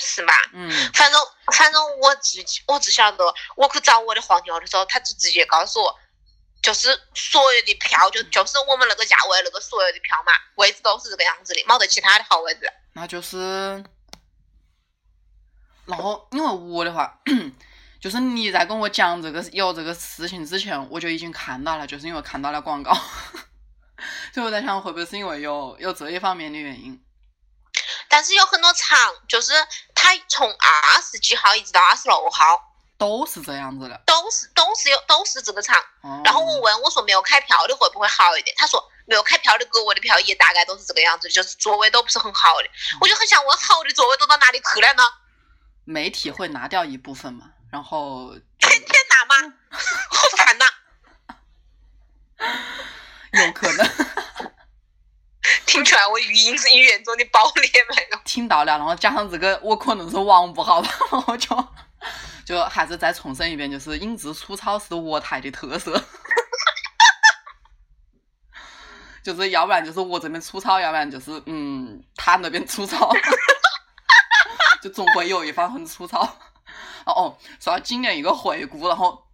[0.00, 0.34] 是吧？
[0.52, 1.20] 嗯，反正
[1.54, 3.24] 反正我只我只晓得，
[3.56, 5.96] 我去找我的黄牛的时候，他就直接告诉我，
[6.62, 12.72] 就是所有的票就就是我们那个价位那个所有的票嘛，位置都是这个样子的，没得其他的好位置。
[12.94, 13.84] 那就是，
[15.86, 17.20] 然后因为我的话。
[18.00, 22.92] 就是你在跟我讲这个有这个事情之前，我就已经看到了，就是因为看到了广告，
[24.34, 27.00] 所以我在想会不会是因为有有这一方面的原因。
[28.08, 28.98] 但是有很多场，
[29.28, 29.52] 就是
[29.94, 30.02] 他。
[30.02, 32.71] 他从二十几号一直到二十六号
[33.02, 34.00] 都是这样子的。
[34.06, 35.76] 都是都是有都是这个场。
[36.02, 38.54] 哦然后我问我说没有开票的会不会好一点？
[38.56, 42.68] 他说没有开票的给我的票也大概都是这个样子，就是座位都不是很好的。
[43.00, 45.02] 我就很想问，好的座位都到哪里去了呢？
[45.84, 49.54] 媒体会拿掉一部分嘛，然后天天拿吗？
[49.72, 50.64] 好烦呐、
[53.44, 53.84] 有可能
[55.66, 58.18] 听出来我语音是语言中的爆裂没有？
[58.24, 61.48] 听到了，然后加上这个我可能是网不好吧，然后就
[62.44, 66.02] 就还是再重申一遍，就是影子粗糙是我台的特色。
[69.22, 73.08] 就是要不然就是我这边粗糙，要不然就是嗯他那边粗糙，
[74.82, 76.20] 就总会有一方很粗糙。
[77.04, 79.24] 哦哦，说到今年一个回顾，然后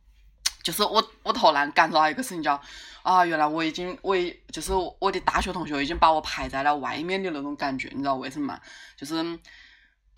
[0.62, 2.60] 就是我我突然感受到一个事情叫
[3.02, 8.60] 啊，原来我已经我已就是我的大学同学已经把我排在了外面的那种感觉，你知道为什么吗？
[8.94, 9.22] 就是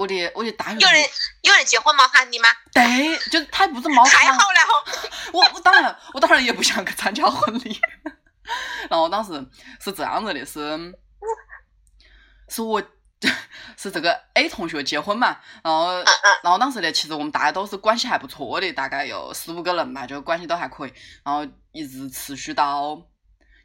[0.00, 1.02] 我的我的大有人，
[1.42, 2.48] 有人结婚吗喊你吗？
[2.72, 5.10] 对，就是他不是毛喊太好了哈！
[5.30, 7.78] 我我当然我当然也不想去参加婚礼，
[8.88, 9.32] 然后当时
[9.78, 10.94] 是这样子的，是
[12.48, 12.82] 是我
[13.76, 16.02] 是这个 A 同学结婚嘛，然后
[16.42, 23.02] 然后当时呢，其实我们大家都是关系还不错的，大概有四五个人吧，就关系都还可以，然后一直持续到。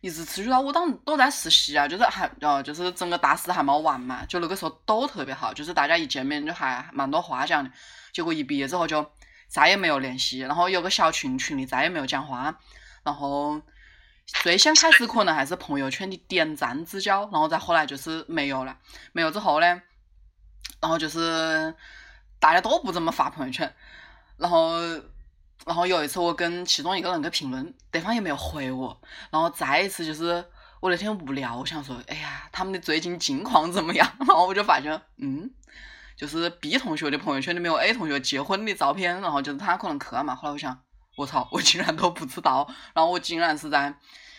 [0.05, 7.71] 一直持续到我当时都在实习啊，就是还呃，就是整个大四还没完嘛，就那个时候都特别好，就是大家一见面就还蛮多话讲的。
[8.13, 9.03] 结果一毕业之后就
[9.47, 12.55] 再也没有联系，然后有个小群群里再也没有讲话，
[13.01, 13.59] 然后
[14.27, 18.77] 最先开始可能还是朋友圈的点赞之交，然后再后来就是没有了，
[19.11, 19.65] 没有之后呢，
[20.79, 21.73] 然后就是
[22.39, 23.73] 大家都不怎么发朋友圈，
[24.37, 24.77] 然后。
[25.65, 29.01] 然后有一次我跟其中一个人去评论，对方也没有回我。
[29.32, 30.45] 然后再一次就是
[30.80, 34.08] 我那天无聊，我想说，哎呀，他们的最近近况怎么样？
[34.28, 35.49] 然后我就发现，嗯，
[36.15, 40.36] 就是 B 同学的朋友圈里面有 A 同学结婚的照片，然后就是他可能去了嘛。
[40.36, 40.80] 后来我想，
[41.17, 42.67] 我操， 我竟然都不知道。
[42.93, 43.91] 然后我竟然是在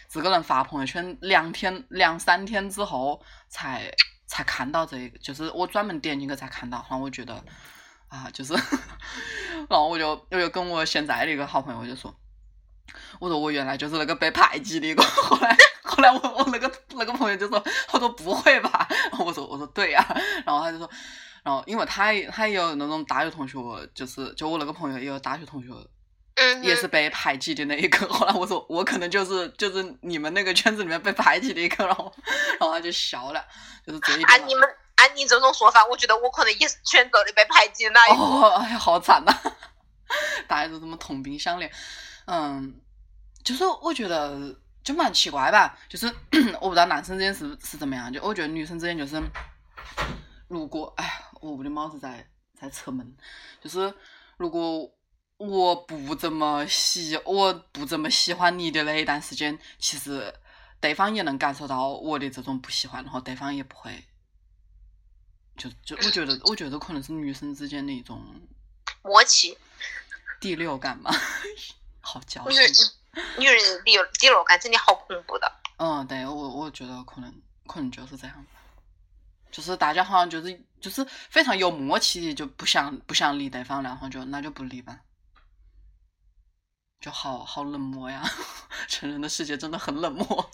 [0.09, 3.93] 这个人发朋友圈两天、两三天之后才
[4.29, 6.79] 才看到这个，就是我专门点进去才看到。
[6.89, 7.45] 然后我觉得。
[8.09, 8.55] 啊，就是，
[9.69, 12.14] 然后我就我就跟我现在的一个好朋友我就说，
[13.19, 20.05] 我说我原来就是那个被排挤的一个， 后来后来我我那个那个朋友就说，他说不会吧，然后我说我说对呀、
[20.45, 20.88] 然后他就说，
[21.42, 23.59] 然后因为他也他也有那种大学同学，
[23.95, 25.69] 就是就我那个朋友也有大学同学，
[26.37, 28.07] 嗯，也是被排挤的那一个。
[28.12, 32.12] 后来我说我可能就是就是你们那个圈子里面被排挤的一个，然后
[32.59, 33.45] 然后他就笑了，
[33.87, 34.35] 就是这一点嘛。
[34.35, 38.22] 按你们按你这种说法，我觉得我可能也是选择的被排挤那一个。
[38.22, 39.32] 哦，哎呀，好惨呐、
[40.48, 41.70] 大家都这么同病相怜。
[42.26, 42.80] 嗯，
[43.44, 46.06] 就是我觉得就蛮奇怪吧，就是
[46.61, 49.22] 我不知道男生之间是是怎么样，就我觉得女生之间就是，
[50.48, 52.26] 如果哎呀，我的猫是在
[52.59, 53.16] 在侧门，
[53.62, 53.92] 就是
[54.38, 54.90] 如果
[55.37, 60.32] 我不怎么喜，我不怎么喜欢你的那一段时间，其实
[60.80, 64.02] 对方也能感受到我的这种不喜欢，然后对方也不会。
[65.57, 68.23] 就就我觉得，我觉得可能是女生之间的一种
[69.03, 69.57] 默契，
[70.40, 71.11] 第六感吧，
[72.01, 72.61] 好矫情。
[73.38, 75.51] 女人的第第六感真的好恐怖的。
[75.79, 78.61] 嗯，对我我觉得可能可能就是这样吧，
[79.51, 85.01] 就是大家好像就是就是非常有默契的，就不想不想理对方，然后就那就不理吧，
[87.01, 88.22] 就好好冷漠呀，
[88.89, 90.51] 成人的世界真的很冷漠。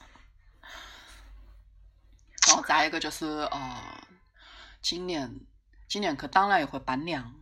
[2.46, 4.01] 然后再一个就是呃，
[4.82, 5.30] 今年
[5.88, 7.32] 今年可当了一回伴娘，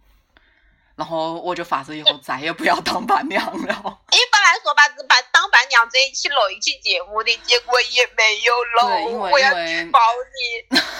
[0.94, 4.00] 然后我就发誓以后再也不要当伴娘了。
[4.12, 8.52] 你本来说把这把当伴娘这一期录一期节目的，结果也没有
[9.12, 9.98] 录，我要举报
[10.70, 10.78] 你。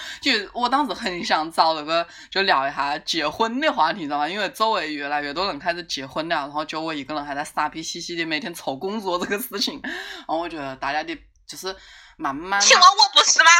[0.22, 4.28] 就我当时很想找那个，就聊一下结婚的话题，你知道吗？
[4.28, 11.74] 因为周围越来越多人开始结婚了，然后就我一个人还在傻逼兮兮的每天愁工作这个事情，然后我觉得大家的就是
[12.16, 13.50] 慢慢，请问我不是吗？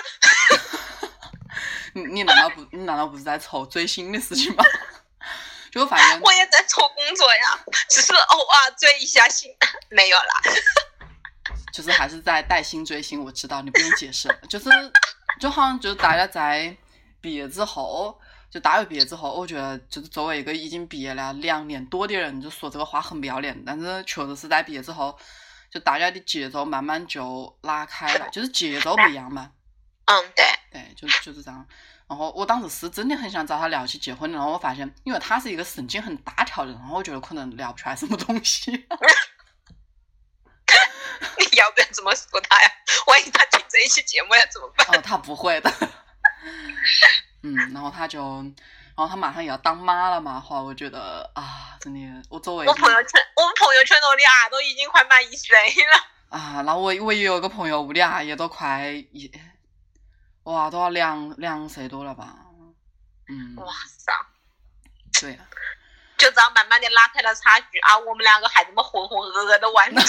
[1.94, 4.64] 你你难道不你难道不是在愁追星的事情吗？
[5.70, 9.54] 就我发现，我也在愁工作呀，只是偶尔追一下星，
[9.90, 10.24] 没有啦。
[11.72, 14.68] 就是还是在带薪追星，我知道你不用解释，就是
[15.40, 16.76] 就好像就是大家在
[17.20, 18.18] 毕业之后，
[18.50, 25.16] 就大学毕业之后，我觉得就是作为一个已经毕业了两年多的人，就说这个话很不要脸，但是确实是在毕业之后，
[25.70, 29.52] 就大家的节奏慢慢就拉开了，就是节奏不一样嘛，
[30.10, 31.64] 嗯，对，对，就就是这样。
[32.08, 38.72] 然后我当时是真的很想找他聊起结婚的，然后我发现，因为他是一个神经很大条的人，然后我觉得可能聊不出来什么东西。
[41.38, 42.68] 你要不要这么说他呀？
[43.06, 44.86] 万一他听这一期节目要怎么办？
[44.88, 45.72] 哦，他不会的。
[47.42, 56.38] 嗯，然后他就，然然后他马上也要当妈了嘛，话我觉得啊，真的，我作为我朋友圈，我们朋友圈头的啊，都已经快满一岁了。
[56.38, 59.32] 啊，那我我也有个朋友，屋里啊也都快一，
[60.50, 62.36] 哇，都要两两岁多了吧？
[63.28, 64.12] 嗯，哇塞，
[65.20, 65.38] 对呀、
[66.18, 67.96] 就这样慢慢的拉开了差距啊！
[67.96, 70.02] 我们两个还这么浑浑噩噩的玩着。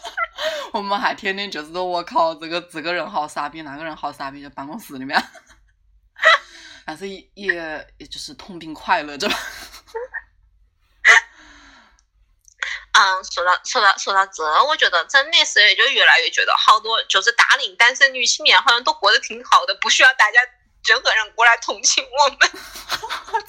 [0.72, 5.22] 我们还天天就是说，我靠，这个这个人好傻逼，那个人好傻逼，在办公室里面，
[6.86, 9.36] 但是也也也就是痛并快乐着吧。
[12.96, 20.40] 嗯，说到说到说到这，我觉得真的是就越来越觉得好多就是大龄单身女青年好像都过得挺好的，不需要大家
[20.86, 22.38] 任何人过来同情我们。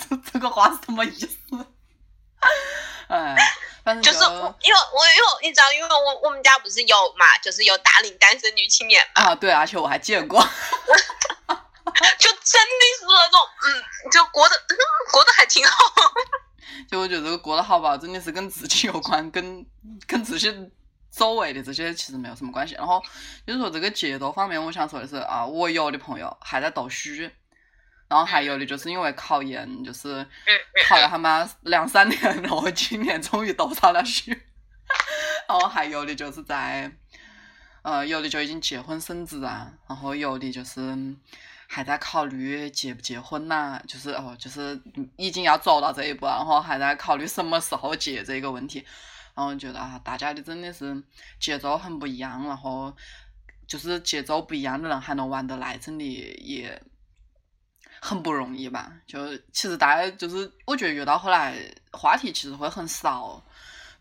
[0.10, 1.38] 这 这个话是什么意思？
[3.08, 3.36] 哎，
[3.84, 10.42] 反正就是我因为我因为你知道，因为我我们家不是有嘛，就是有大龄单身女青年嘛，啊，对，而且我还见过。
[12.20, 14.78] 就真的是那种嗯，就过得、嗯、
[15.12, 15.94] 过得还挺好。
[16.90, 19.66] 就我觉得这个过得好不好，真的是跟自己有关，跟
[20.08, 20.54] 跟自己
[21.12, 22.76] 周围的这些其实没有什么关系。
[22.76, 23.02] 然后
[23.46, 27.14] 就是说这个节奏方面，我想说的是啊，我有的朋友还在读书，
[28.08, 30.26] 然后还有的就是因为考研，就是
[30.88, 34.32] 考了他妈两三年，然后今年终于读上了书。
[35.48, 36.92] 然后还有的就是在，
[37.82, 40.96] 呃，有的就已经结婚生子啊，然后有的就是
[41.68, 44.82] 还在考虑结不结婚呐、就是哦，就是
[45.18, 48.86] 已经要走到这一步，然后还在考虑什么时候结这个问题。
[49.34, 51.04] 然后觉得啊，大家的真的是
[51.40, 52.96] 节奏很不一样，然后
[53.68, 56.82] 就是节奏不一样的人还能玩得来，真的也
[58.00, 58.94] 很不容易吧。
[59.06, 61.58] 就其实大家就是，我觉得越到后来，
[61.92, 63.44] 话题其实会很少。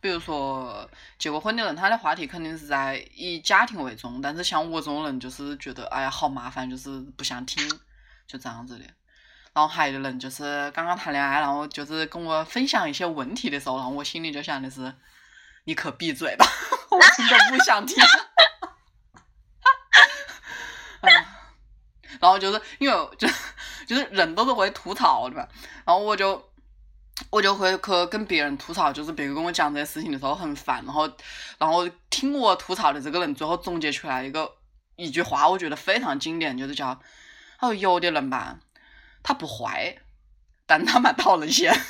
[0.05, 0.87] 比如说
[1.19, 7.67] 结过婚的人，他的话题肯定是在以家庭为重，但是像我这种人，就是觉得哎呀好麻烦，就是不想听，
[8.27, 8.85] 就这样子的。
[9.55, 14.95] 然后还有的人就是刚刚谈恋爱，然后就是跟我分享一些问题的时候，然后我心里就想的是，
[15.65, 16.45] 你可闭嘴吧，
[16.93, 17.97] 我真的不想听。
[21.01, 21.27] 哎
[22.21, 23.27] 然后就是因为就
[23.89, 25.49] 就是人都是会吐槽的嘛，
[25.87, 26.47] 然后我就
[27.31, 31.11] 我就会去跟别人吐槽，就是别个跟我讲这些事情的时候很烦，然后
[31.59, 34.53] 然后听我吐槽的这个人最后总结出来一个
[34.97, 37.01] 一句话，我觉得非常经典，就是叫
[37.59, 38.59] 他说有的人吧，
[39.23, 39.97] 他不坏，
[40.67, 41.75] 但他蛮讨人嫌。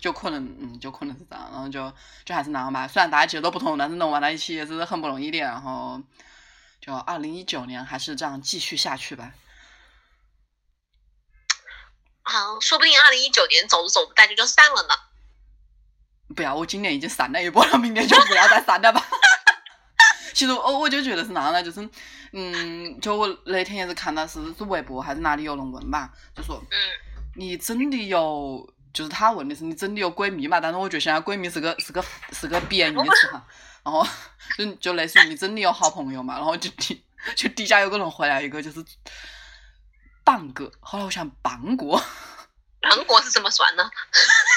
[0.00, 1.92] 就可能，嗯，就可能是这样，然后就
[2.24, 2.88] 就还是那样吧。
[2.88, 5.38] 虽然大家节奏不同，但是能玩在一起也是很不容易的。
[5.40, 6.00] 然后
[6.80, 9.34] 就二零一九年还是这样继续下去吧。
[12.30, 14.94] 啊，说不定二零一九年走着走着大家就散了呢。
[16.34, 19.04] 不要，我今年已经散了一波了，明年就不要再散了吧。
[20.32, 21.86] 其实我我就觉得是那样的，就是
[22.32, 26.78] 嗯，就我那天也是看到是是微博还是哪里有人问吧，就说嗯，
[27.34, 30.60] 你真的有，就是他问的是你真的有闺蜜嘛？
[30.60, 32.02] 但是我觉得现在闺蜜是个是个
[32.32, 33.44] 是个贬义词哈，
[33.82, 34.06] 然后
[34.56, 36.36] 就就类似于你真的有好朋友嘛？
[36.36, 37.04] 然后就底
[37.34, 38.82] 就底下有个人回来一个就是
[40.30, 42.00] 半个，后来我想半个。
[42.80, 43.90] 半个是怎么算呢？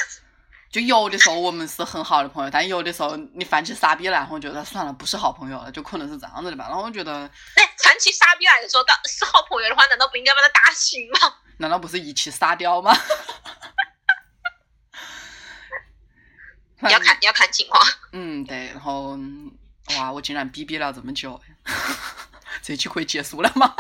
[0.70, 6.66] 就有的时候我们是很好的朋友，但有的时候你犯起傻逼来，然后觉得算了，不是好朋友了，就可能是这样子的吧。
[6.68, 7.12] 然后我觉得，
[7.56, 11.34] 那翻起傻逼来的时候，当是好朋友的话，难道不应该把他打醒吗？
[11.58, 12.96] 难道不是一起傻掉吗？
[16.82, 17.82] 要看要看情况。
[18.12, 18.68] 嗯，对。
[18.68, 19.18] 然后，
[19.98, 21.42] 哇，我竟然逼逼了这么久，
[22.62, 23.74] 这期可以结束了吗？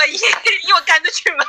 [0.00, 0.14] 可以，
[0.66, 1.46] 因为赶着出门。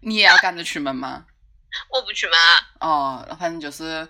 [0.00, 1.24] 你也要赶着出门吗？
[1.90, 2.68] 我不出门啊。
[2.80, 4.08] 哦，反正就是，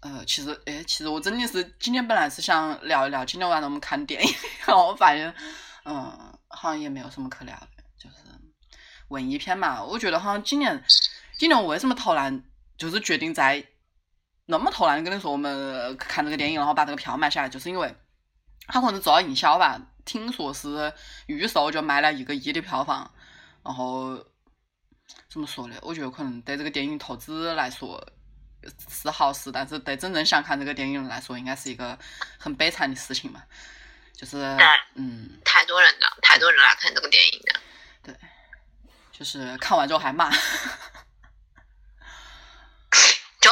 [0.00, 4.34] 呃，其实，哎，其实我真的是今天本来是想聊一聊今天晚上我们看电影，
[4.66, 5.34] 然后我发现，
[5.84, 8.16] 嗯，好像也没有什么可聊的，就是
[9.08, 9.82] 文艺片嘛。
[9.82, 10.84] 我觉得好像今年，
[11.38, 12.44] 今年我为什么突然
[12.78, 13.64] 就是决定在
[14.46, 17.96] 那么突然跟你说我们看这个电影，然后把这个票买下来，就是因为
[18.68, 20.90] 它可能做到营销吧，听说是
[21.26, 23.12] 预售就卖了一个亿的票房，
[23.62, 24.24] 然后。
[25.28, 25.76] 怎么说呢？
[25.82, 28.04] 我觉得可能对这个电影投资来说
[28.90, 31.96] 是好事，但是对真正想看这个电影的人来说，应该是一个
[32.38, 33.40] 很悲惨的事情嘛。
[34.12, 34.56] 就是，
[34.94, 37.60] 嗯，太多人了，太多人来看这个电影的。
[38.02, 38.16] 对，
[39.12, 40.36] 就是看完之后还骂，就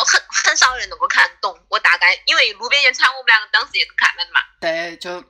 [0.05, 1.59] 很很少人能够看懂。
[1.69, 4.41] 我大概因为路边野餐，我们两个当时也是看了的嘛。
[4.61, 5.21] 对，就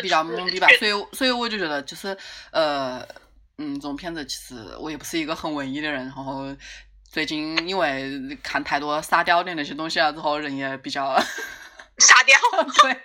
[0.00, 0.66] 比较懵逼吧。
[0.78, 2.16] 所以，所以我就觉得，就是
[2.50, 3.06] 呃。
[3.58, 6.44] 嗯，这种片子其实我也不是一个很文艺的人，然后
[7.08, 11.14] 最近因为看太多沙雕的那些东西了之后，人也比较
[11.98, 12.36] 沙雕。
[12.80, 13.00] 对，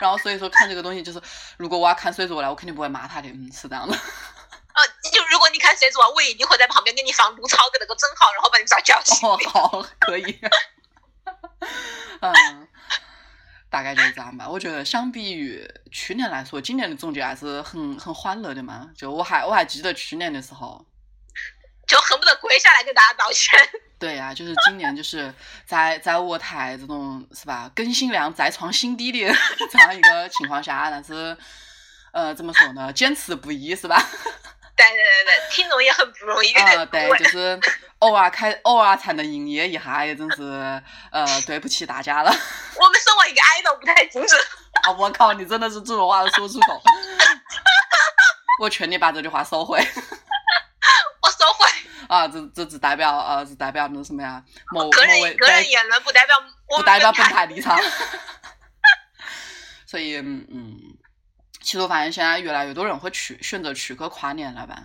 [0.00, 1.20] 然后所以说看这个东西就是，
[1.58, 3.98] 如果我要看水着了，我肯定不会骂他的，嗯，是这样的。
[4.74, 9.28] 呃，就如果你看谁做，我一定会在旁边给你放卢超的那个整号，然后把你抓叫醒。
[9.28, 10.40] 哦，好，可以。
[12.20, 12.68] 嗯，
[13.70, 14.48] 大概就是这样吧。
[14.48, 18.90] 我觉得相比于去年来说，今年的总结还是很很欢乐的嘛。
[18.96, 20.84] 就我还我还记得去年的时候，
[21.86, 23.58] 就恨不得跪下来给大家道歉。
[23.98, 25.32] 对呀、就是今年就是
[25.64, 29.32] 在在我台这种是吧更新量再创新低的
[29.70, 31.36] 这样一个情况下，但是
[32.12, 33.96] 呃怎么说呢，坚持不易是吧？
[34.76, 36.52] 对对对对，听众也很不容易。
[36.54, 37.58] 啊， 对，就是
[37.98, 40.42] 偶尔开 偶尔才能营业一下，也真是
[41.10, 42.30] 呃对不起大家了。
[42.76, 44.40] 我们身为一个 idol 不太精准。
[44.84, 44.90] 啊！
[44.98, 46.82] 我靠，你真的是这种话都说出口，
[48.60, 49.78] 我劝你把这句话收回
[51.20, 51.68] 我收回
[52.08, 52.26] 啊！
[52.26, 54.42] 这这只代表呃，只代表那什么呀？
[54.72, 57.78] 某个人个人言论，不代表不代表本本台立场。
[59.86, 60.44] 所以嗯，
[61.62, 64.82] 其实我发现现在越来越多人会去选择去个跨年了吧，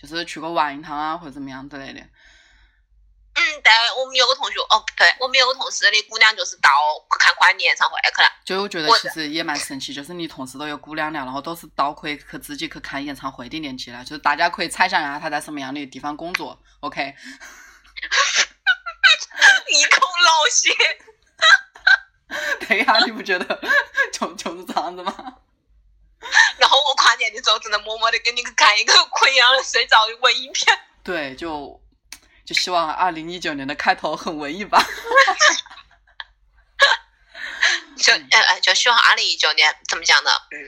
[0.00, 2.00] 就是去个玩一趟啊，或者怎么样之类的。
[3.36, 6.70] 嗯，对，我们有个同学，哦，对，我们有个同事的姑娘就是到
[7.18, 8.28] 看跨年演唱会去了。
[8.44, 16.62] 就我觉得其实也蛮神奇，就是你同事都有姑娘了，然后都是到可以去自己去看演唱会的年纪了，就是大家可以猜想一下她在什么样的地方工作。
[16.78, 17.02] OK，
[19.68, 20.70] 一口老血。
[22.66, 23.60] 对呀、你不觉得
[24.12, 25.33] 就就是这样子吗？
[27.44, 30.78] 然后我跨年的时候，只能默默的给你看一个溃疡睡着的文艺片。
[31.02, 31.80] 对，就
[32.46, 34.82] 就希望二零一九年的开头很文艺吧。
[37.96, 40.30] 就哎哎，就希望二零一九年怎么讲呢？
[40.50, 40.58] 嗯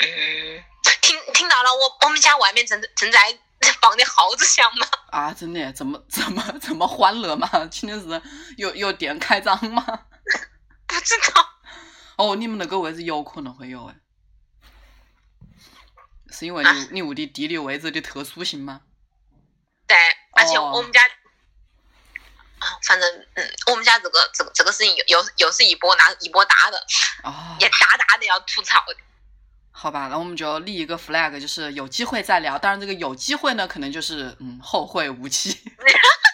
[0.00, 0.64] 嗯，
[1.00, 3.36] 听听到了，我我们家外面正正在
[3.80, 4.86] 放的耗子响吗？
[5.10, 7.48] 啊，真的，怎么怎么怎么欢乐吗？
[7.70, 8.22] 今天是
[8.56, 9.84] 有有店开张吗？
[10.86, 11.48] 不知道。
[12.16, 13.94] 哦，你们那个位置有可能会有哎，
[16.30, 18.82] 是因为你、啊你屋的地理位置的特殊性吗？
[19.86, 19.96] 对，
[20.34, 21.02] 而且哦我们家，
[22.58, 26.78] 啊，反正嗯，我们家这个这个这个事情又又又是一波拿一波大的，
[27.24, 28.96] 哦、也大大的要吐槽的。
[29.70, 32.58] 好吧，那我们就立一个 flag，就是有机会再聊。
[32.58, 35.56] 当然，这个有机会呢，可能就是嗯后会无期。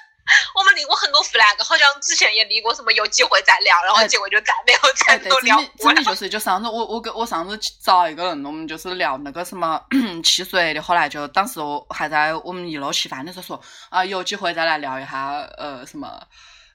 [0.54, 6.04] 我们立过很多 flag，好像之前也立过什么有机会再聊，然后哎结果就再没有哎，再对，都聊过真的真的。
[6.04, 9.80] 就是，就上次我我跟我上次找一个人，我们就是聊那个什么
[10.22, 13.60] 汽水的，后来就当时我还在我们一楼吃饭的时候说
[13.90, 16.20] 啊，有机会再来聊一下呃什么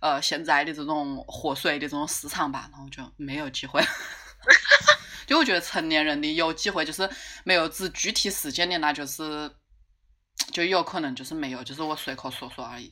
[0.01, 3.81] 呃现在的这种活水的这种市场吧，然后就没有机会。
[5.27, 7.07] 就我觉得成年人的有机会，就是
[7.43, 9.51] 没有指具体时间的，那就是
[10.51, 12.91] 就有可能就是没有，就是我随口说说而已，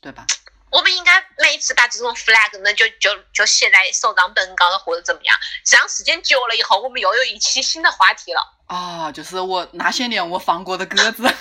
[0.00, 0.26] 对吧？
[0.70, 5.34] 我们应该每次把这种 flag 呢，就就就写在手账本上或者怎么样，
[5.64, 8.54] 这样时间久了以后，我们又有一期新的话题了。
[8.66, 11.22] 啊，就是我那些年我放过的鸽子。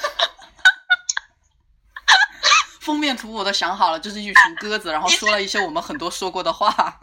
[2.79, 7.01] 封面图我都想好了，就是一群鸽子，然后说了一些我们很多说过的话。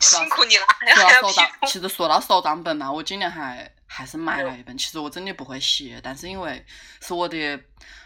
[0.00, 4.76] 辛苦你了，说还要批到手账，其实说到手账本嘛，我今年还还是买了一本。
[4.78, 6.64] 其实我真的不会写，但是因为
[7.02, 7.60] 是我的、呃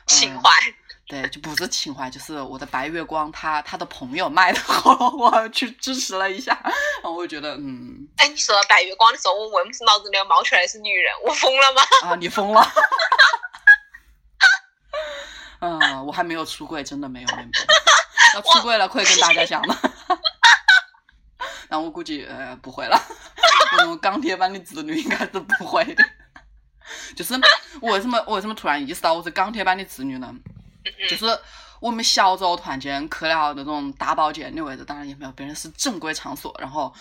[0.07, 0.50] 情怀，
[1.09, 4.61] 对，就不是情怀，就是我的白月光他他的朋友卖的，
[5.18, 6.59] 我去支持了一下，
[7.02, 11.12] 然后我觉得嗯哎，你说到白月光的时候，我为什么脑子里面冒出来是女人？
[11.24, 11.82] 我疯了吗？
[12.11, 12.72] 啊，你疯了。
[15.59, 17.48] 嗯，我还没有出柜，真的没有没有。
[18.34, 19.76] 要出柜了，可以跟大家讲了。
[21.68, 23.00] 但我估计呃不会了，
[23.72, 26.04] 这种钢铁般的子女应该是不会的。
[27.14, 27.34] 就是
[27.80, 30.34] 我为什么我为什么突然意识到我是钢铁般的直女呢？
[31.09, 31.26] 就是
[31.80, 36.95] 我们小组团建去了那种大保健的位置，当然也没有别人是正规场所，然后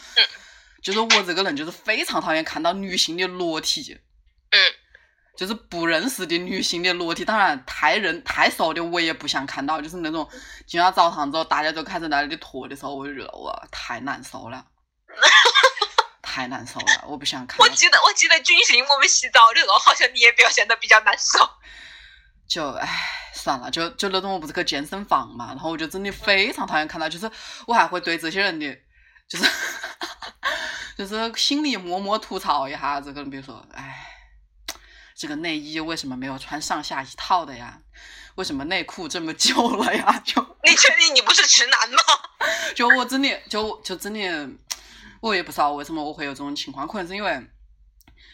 [0.84, 3.98] 就是我这个人就是非常讨厌看到女性的裸体，
[4.50, 4.60] 嗯，
[5.38, 10.28] 就是不认识的女性的裸体，当然太认太熟的我也不想看到，就是那种
[10.66, 14.66] 进了澡堂之后大家都开始在那里脱的时候，我就觉得哇太难受了，
[16.36, 17.58] 太难受了，我不想看。
[17.60, 21.50] 我记得我记得军训我们洗澡的时候，好像你也表现的比较难受。
[22.46, 22.90] 就唉，
[23.34, 27.32] 算了，就就那种我不是去健身房嘛，然后我就真的非常讨厌看到，就是
[27.66, 28.78] 我还会对这些人的，
[29.30, 29.50] 就是
[30.98, 34.06] 就是心里默默吐槽一下这个，比如说，唉，
[35.16, 37.80] 这个内衣为什么没有穿上下一套的呀？
[38.36, 40.20] 为什么内裤这么旧了呀？
[40.28, 41.98] 就你确定你不是直男吗？
[42.76, 44.50] 就我真的就就真的，
[45.26, 47.50] 我也不知道为什么我会有这种情况，可能是因为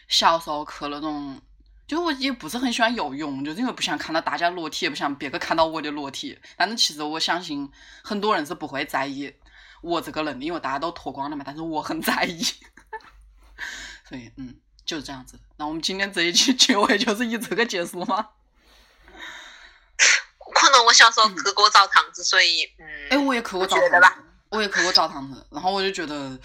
[0.09, 1.41] 小时候去那种，
[1.87, 6.37] 就我也不是很喜欢游泳，就是因为不想看到大家裸体，也不想别个看到我的裸体。
[6.57, 7.71] 但是其实我相信
[8.03, 9.33] 很多人是不会在意
[9.81, 12.43] 我这个人的，因为大家都脱光了嘛，但是我很在意。
[14.09, 15.39] 所以嗯，就是这样子。
[15.55, 18.27] 那我们今天这一期结尾就是以这个结束吗？
[20.53, 26.37] 可能我小时候去过澡堂子，所以嗯，哎，我也去过澡堂子，我也去过澡堂子，然后我就觉得，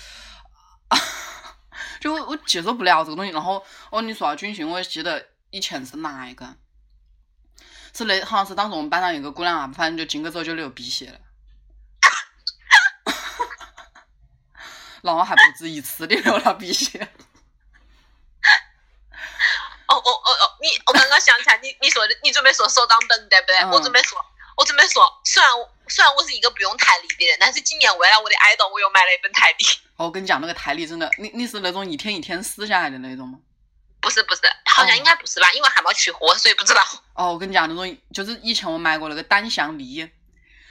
[2.07, 3.33] 就我我接受不了这个东西。
[3.33, 6.55] 然后哦，你说到军训，我也记得以前是哪一个？
[7.93, 11.19] 是那好像是当时我们班上有个姑娘啊，反正就进去之后就流鼻血了，
[15.03, 17.09] 然后还不止一次的流了鼻血。
[19.89, 23.57] 哦哦哦哦，你我刚刚想起来，你你说的，你准备说手账本对不对？
[23.57, 24.25] 嗯我准备说，
[24.57, 29.65] 我准备说，虽然我虽然我是一个不用台历的人，但是今年为了我的爱豆，我又买了一本台历。
[29.97, 33.39] 哦，我跟你讲，那个台历真的，你你是那种一天一天撕下来的那种吗？
[34.01, 35.53] 不是不是，好像应该不是吧？
[35.53, 36.83] 因为还没取货，所以不知道。
[37.15, 40.11] 哦，我跟你讲，那种就是以前我买过那个单向历，嗯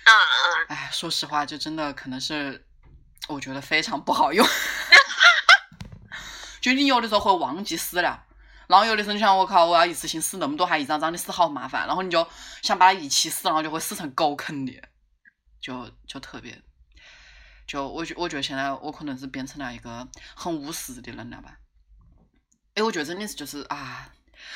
[0.06, 2.66] 嗯，哎，说实话，就真的可能是
[3.28, 4.48] 我觉得非常不好用。
[6.62, 8.24] 就你有的时候会忘记撕了，
[8.68, 11.86] 然后有的时候你想，我靠，我要一次性撕那么多，还一张张的撕，好麻烦。
[11.88, 12.28] 然后你就
[12.61, 14.74] 想把它一起撕，然后就会撕成狗啃的，
[15.61, 16.61] 就就特别，
[17.68, 21.57] 就我觉我觉得现在我可能是变成了一个很务实的人了吧。
[22.74, 24.11] 哎，我觉得真的是就是啊，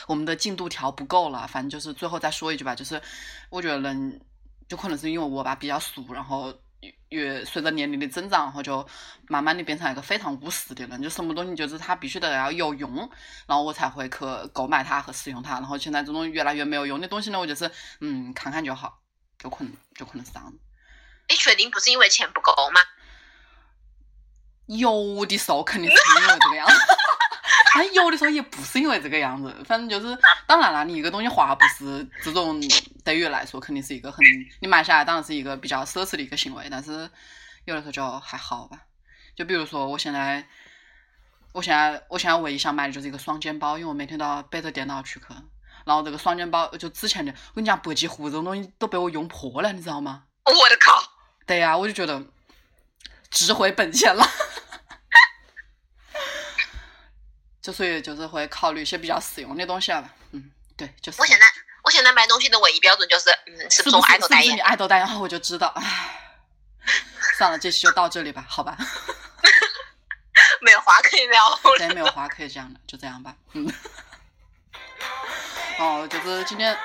[0.07, 1.47] 我们的进度条不够了。
[1.47, 3.01] 反正就是最后再说一句吧，就是
[3.49, 4.21] 我觉得人
[4.67, 8.87] 就可能是因为我吧比较俗，然后越越随着年龄的增长，然后就
[9.27, 12.97] 慢慢的变成一个非常务实的人，就什么东西就是它必须得要有用，
[13.47, 14.17] 然后我才会去
[14.53, 15.53] 购买它和使用它。
[15.55, 17.69] 然后现在这种越来越没有用的东西呢，我就是
[17.99, 19.01] 嗯看看就好，
[19.37, 20.57] 就可能就可能是这样子。
[21.27, 22.81] 你确定不是因为钱不够吗？
[24.65, 26.73] 有的时候肯定是因为这个样子，
[27.75, 29.55] 但有的时候也不是因为这个样子。
[29.65, 30.17] 反正就是，
[30.47, 32.59] 当然了，你一个东西花不是这种
[33.03, 34.23] 对于来说肯定是一个很
[34.59, 37.09] 你买下来当然是一个比较奢侈的一个行为，但是
[37.65, 38.79] 有的时候就还好吧。
[39.35, 40.45] 就比如说我现在，
[41.53, 45.25] 我现在我现在唯一想买的就是一个双肩包，因为我每天都要背着电脑去去。
[45.85, 50.23] 然后这个双肩包就之前的，我跟你讲，北极狐这种东西都被我用破了，你知道吗？
[50.45, 51.01] 我的靠！
[51.45, 52.23] 对呀、我就觉得
[53.31, 54.23] 值回本钱了。
[57.69, 60.09] 就所以就是会考虑一些比较实用的东西了吧。
[60.31, 61.21] 嗯，对，就是。
[61.21, 61.45] 我现在
[61.83, 64.59] 我现在买东西的唯一标准就是，嗯，是不是我爱豆代言你？
[64.59, 65.05] 爱豆代言？
[65.05, 66.41] 然后我就知道，唉，
[67.37, 68.75] 算了，这期就到这里吧，好吧，
[70.61, 71.59] 没有话可以聊了。
[71.77, 73.71] 再也没有话可以讲了，就这样吧，嗯。
[75.77, 76.75] 哦，就是今天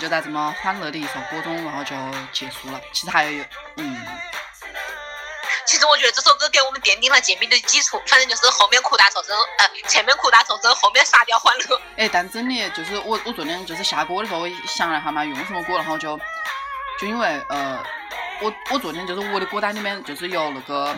[0.00, 1.94] 就在这么欢乐的一首歌中，然后就
[2.32, 2.80] 结束了。
[2.94, 3.44] 其实还有，
[3.76, 4.06] 嗯，
[5.70, 11.80] 其实我觉得这首歌给我们奠定了见面的基础，反正就是后面苦大仇深，呃，前面苦大仇深，后面沙雕欢乐。
[11.96, 16.18] 哎，但真的就是我，我昨天就是下歌的时候，我想了一下嘛，用什么歌，然后就
[17.00, 17.80] 就因为呃，
[18.40, 20.92] 我我昨天就是我的歌单里面就是有那个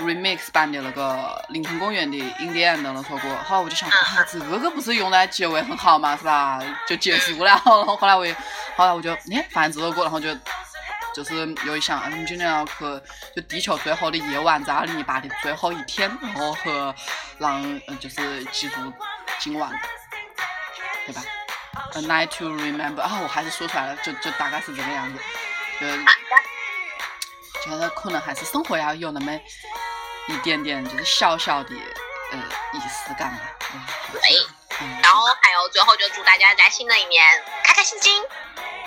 [0.00, 3.88] remix 版的那个林肯公园的 Indian》的那首歌，后来我就想，
[4.30, 6.60] 这个不是用来结尾很好嘛，是吧？
[6.86, 8.36] 就结束了， 然后后来我也，
[8.76, 10.28] 后来我就哎发现这首歌，然后就。
[11.18, 12.74] 就是有一想，嗯，今年要去
[13.34, 16.94] 就地球最后的夜晚，在二零一八的最后一天，然后和
[17.38, 18.92] 让呃就是记住
[19.40, 19.68] 今晚，
[21.04, 21.20] 对吧
[21.94, 25.18] ？A night to remember 啊，我还是说出来了，就就大概是这个样子，
[25.80, 25.86] 就
[27.68, 29.32] 觉得可能还是生活要有那么
[30.28, 31.74] 一点点，就是小小的
[32.30, 32.38] 呃
[32.74, 33.40] 仪式感吧。
[33.74, 34.20] 嗯，对，
[34.82, 37.24] 嗯，然后还有最后就祝大家在新的一年
[37.64, 38.22] 开开心心。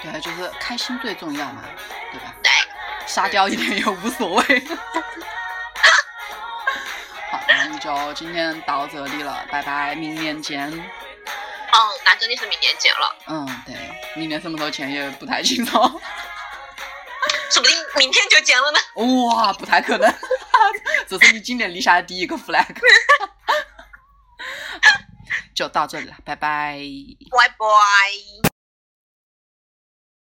[0.02, 1.64] 对，就是开心最重要嘛，
[3.06, 4.44] 沙雕一点也无所谓。
[7.32, 10.70] 好，那我们就今天到这里了，拜拜，明年见。
[10.70, 13.76] 哦，那真的是明年见了，嗯，对，
[14.16, 15.78] 明年什么时候见也不太清楚。
[17.50, 18.80] 说不定明天就见了呢。
[19.28, 20.14] 哇，不太可能，
[21.08, 22.66] 这是你今年立下的第一个 flag。
[25.54, 26.78] 就到这里了，拜拜。
[27.30, 28.51] 拜拜。